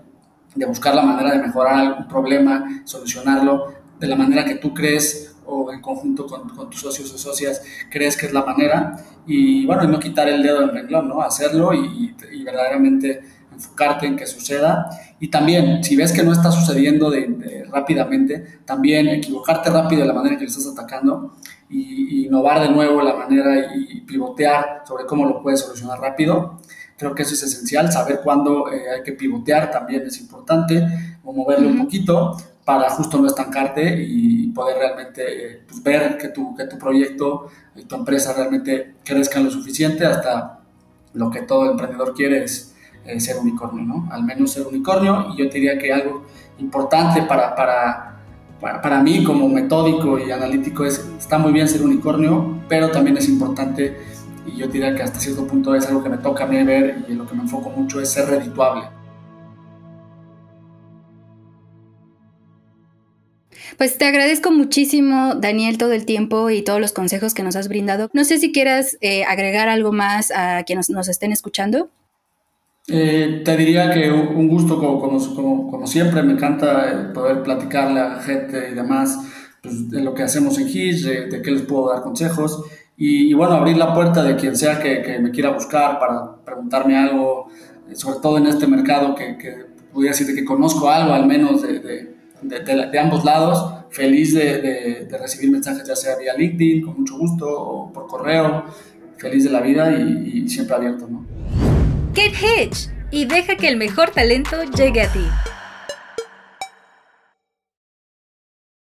de 0.55 0.65
buscar 0.65 0.95
la 0.95 1.01
manera 1.01 1.31
de 1.31 1.39
mejorar 1.39 1.75
algún 1.75 2.07
problema, 2.07 2.81
solucionarlo, 2.85 3.73
de 3.99 4.07
la 4.07 4.15
manera 4.15 4.45
que 4.45 4.55
tú 4.55 4.73
crees 4.73 5.35
o 5.45 5.71
en 5.71 5.81
conjunto 5.81 6.25
con, 6.25 6.49
con, 6.49 6.69
tus 6.69 6.81
socios 6.81 7.13
o 7.13 7.17
socias 7.17 7.61
crees 7.89 8.17
que 8.17 8.25
es 8.25 8.33
la 8.33 8.43
manera 8.43 8.97
y 9.27 9.65
bueno, 9.65 9.83
no 9.83 9.99
quitar 9.99 10.27
el 10.27 10.41
dedo 10.41 10.61
del 10.61 10.71
renglón, 10.71 11.07
¿no? 11.07 11.21
Hacerlo 11.21 11.73
y, 11.73 12.15
y, 12.31 12.43
verdaderamente 12.43 13.21
enfocarte 13.51 14.05
en 14.05 14.15
que 14.15 14.25
suceda 14.25 14.89
y 15.19 15.29
también 15.29 15.83
si 15.83 15.95
ves 15.95 16.11
que 16.11 16.23
no 16.23 16.33
está 16.33 16.51
sucediendo 16.51 17.09
de, 17.09 17.65
rápidamente, 17.71 18.59
también 18.65 19.07
equivocarte 19.07 19.69
rápido 19.69 20.01
de 20.01 20.07
la 20.07 20.13
manera 20.13 20.33
en 20.33 20.39
que 20.39 20.45
le 20.45 20.51
estás 20.51 20.67
atacando 20.67 21.35
y, 21.69 22.25
innovar 22.25 22.61
de 22.61 22.69
nuevo 22.69 23.01
la 23.01 23.15
manera 23.15 23.73
y 23.75 24.01
pivotear 24.01 24.83
sobre 24.87 25.05
cómo 25.05 25.25
lo 25.25 25.41
puedes 25.41 25.61
solucionar 25.61 25.99
rápido. 25.99 26.59
Creo 26.97 27.13
que 27.13 27.23
eso 27.23 27.33
es 27.33 27.43
esencial, 27.43 27.91
saber 27.91 28.21
cuándo 28.23 28.71
eh, 28.71 28.89
hay 28.95 29.03
que 29.03 29.11
pivotear 29.11 29.69
también 29.69 30.03
es 30.05 30.19
importante 30.21 30.81
o 31.23 31.33
moverlo 31.33 31.67
un 31.67 31.77
poquito 31.77 32.37
para 32.63 32.89
justo 32.89 33.19
no 33.19 33.27
estancarte 33.27 34.01
y 34.01 34.47
poder 34.47 34.77
realmente 34.77 35.63
pues, 35.67 35.83
ver 35.83 36.17
que 36.17 36.29
tu, 36.29 36.55
que 36.55 36.65
tu 36.65 36.77
proyecto 36.77 37.47
y 37.75 37.83
tu 37.83 37.95
empresa 37.95 38.33
realmente 38.33 38.95
crezcan 39.03 39.43
lo 39.43 39.51
suficiente 39.51 40.05
hasta 40.05 40.61
lo 41.13 41.29
que 41.29 41.41
todo 41.41 41.69
emprendedor 41.69 42.13
quiere 42.13 42.43
es 42.43 42.74
ser 43.19 43.37
unicornio, 43.37 43.83
¿no? 43.83 44.07
Al 44.11 44.23
menos 44.23 44.51
ser 44.51 44.65
unicornio 44.67 45.27
y 45.33 45.37
yo 45.37 45.49
diría 45.49 45.77
que 45.77 45.93
algo 45.93 46.25
importante 46.59 47.21
para, 47.23 47.55
para, 47.55 48.17
para, 48.59 49.01
mí 49.01 49.23
como 49.23 49.47
metódico 49.47 50.17
y 50.19 50.31
analítico 50.31 50.85
es, 50.85 51.05
está 51.17 51.37
muy 51.37 51.51
bien 51.51 51.67
ser 51.67 51.81
unicornio, 51.81 52.61
pero 52.67 52.89
también 52.89 53.17
es 53.17 53.27
importante 53.29 53.97
y 54.45 54.57
yo 54.57 54.67
diría 54.67 54.95
que 54.95 55.03
hasta 55.03 55.19
cierto 55.19 55.45
punto 55.47 55.75
es 55.75 55.87
algo 55.87 56.03
que 56.03 56.09
me 56.09 56.17
toca 56.17 56.43
a 56.43 56.47
mí 56.47 56.61
ver 56.63 57.05
y 57.07 57.11
en 57.11 57.17
lo 57.17 57.27
que 57.27 57.35
me 57.35 57.43
enfoco 57.43 57.69
mucho 57.69 57.99
es 57.99 58.09
ser 58.09 58.27
redituable. 58.27 58.83
Pues 63.77 63.97
te 63.97 64.05
agradezco 64.05 64.51
muchísimo, 64.51 65.35
Daniel, 65.35 65.77
todo 65.77 65.91
el 65.91 66.05
tiempo 66.05 66.49
y 66.49 66.61
todos 66.61 66.79
los 66.79 66.93
consejos 66.93 67.33
que 67.33 67.43
nos 67.43 67.57
has 67.57 67.67
brindado. 67.67 68.09
No 68.13 68.23
sé 68.23 68.37
si 68.37 68.53
quieras 68.53 68.97
eh, 69.01 69.25
agregar 69.25 69.67
algo 69.67 69.91
más 69.91 70.31
a 70.31 70.63
quienes 70.63 70.89
nos 70.89 71.09
estén 71.09 71.33
escuchando. 71.33 71.89
Eh, 72.87 73.41
te 73.43 73.57
diría 73.57 73.91
que 73.91 74.11
un 74.11 74.47
gusto, 74.47 74.77
como, 74.77 74.99
como, 74.99 75.71
como, 75.71 75.87
siempre, 75.87 76.21
me 76.21 76.33
encanta 76.33 76.91
eh, 76.91 76.95
poder 77.13 77.41
platicarle 77.41 77.99
a 77.99 78.21
gente 78.21 78.69
y 78.71 78.75
demás 78.75 79.17
pues, 79.61 79.89
de 79.89 80.01
lo 80.01 80.13
que 80.13 80.23
hacemos 80.23 80.59
en 80.59 80.67
GIS, 80.67 81.03
de, 81.03 81.41
qué 81.41 81.51
les 81.51 81.63
puedo 81.63 81.89
dar 81.89 82.03
consejos 82.03 82.63
y, 82.97 83.33
bueno, 83.33 83.55
abrir 83.55 83.77
la 83.77 83.93
puerta 83.93 84.23
de 84.23 84.35
quien 84.35 84.55
sea 84.55 84.79
que, 84.79 85.01
que, 85.01 85.19
me 85.19 85.31
quiera 85.31 85.49
buscar 85.49 85.99
para 85.99 86.35
preguntarme 86.45 86.95
algo, 86.95 87.49
sobre 87.93 88.19
todo 88.19 88.37
en 88.37 88.47
este 88.47 88.67
mercado 88.67 89.15
que, 89.15 89.37
que 89.37 89.65
pudiera 89.91 90.15
decir 90.15 90.33
que 90.35 90.45
conozco 90.45 90.89
algo 90.89 91.13
al 91.13 91.25
menos 91.25 91.63
de 91.63 92.15
de, 92.49 92.99
ambos 92.99 93.23
lados. 93.25 93.73
Feliz 93.89 94.33
de, 94.33 95.07
recibir 95.19 95.51
mensajes, 95.51 95.87
ya 95.87 95.95
sea 95.95 96.17
vía 96.17 96.33
LinkedIn, 96.35 96.81
con 96.81 96.99
mucho 96.99 97.17
gusto, 97.17 97.47
o 97.47 97.93
por 97.93 98.07
correo. 98.07 98.65
Feliz 99.17 99.45
de 99.45 99.49
la 99.49 99.61
vida 99.61 99.91
y, 99.97 100.43
y 100.43 100.49
siempre 100.49 100.75
abierto, 100.75 101.07
¿no? 101.07 101.25
Get 102.15 102.33
Hitch 102.33 102.89
y 103.11 103.25
deja 103.25 103.57
que 103.57 103.67
el 103.67 103.75
mejor 103.75 104.11
talento 104.11 104.63
llegue 104.63 105.01
a 105.01 105.11
ti. 105.11 105.27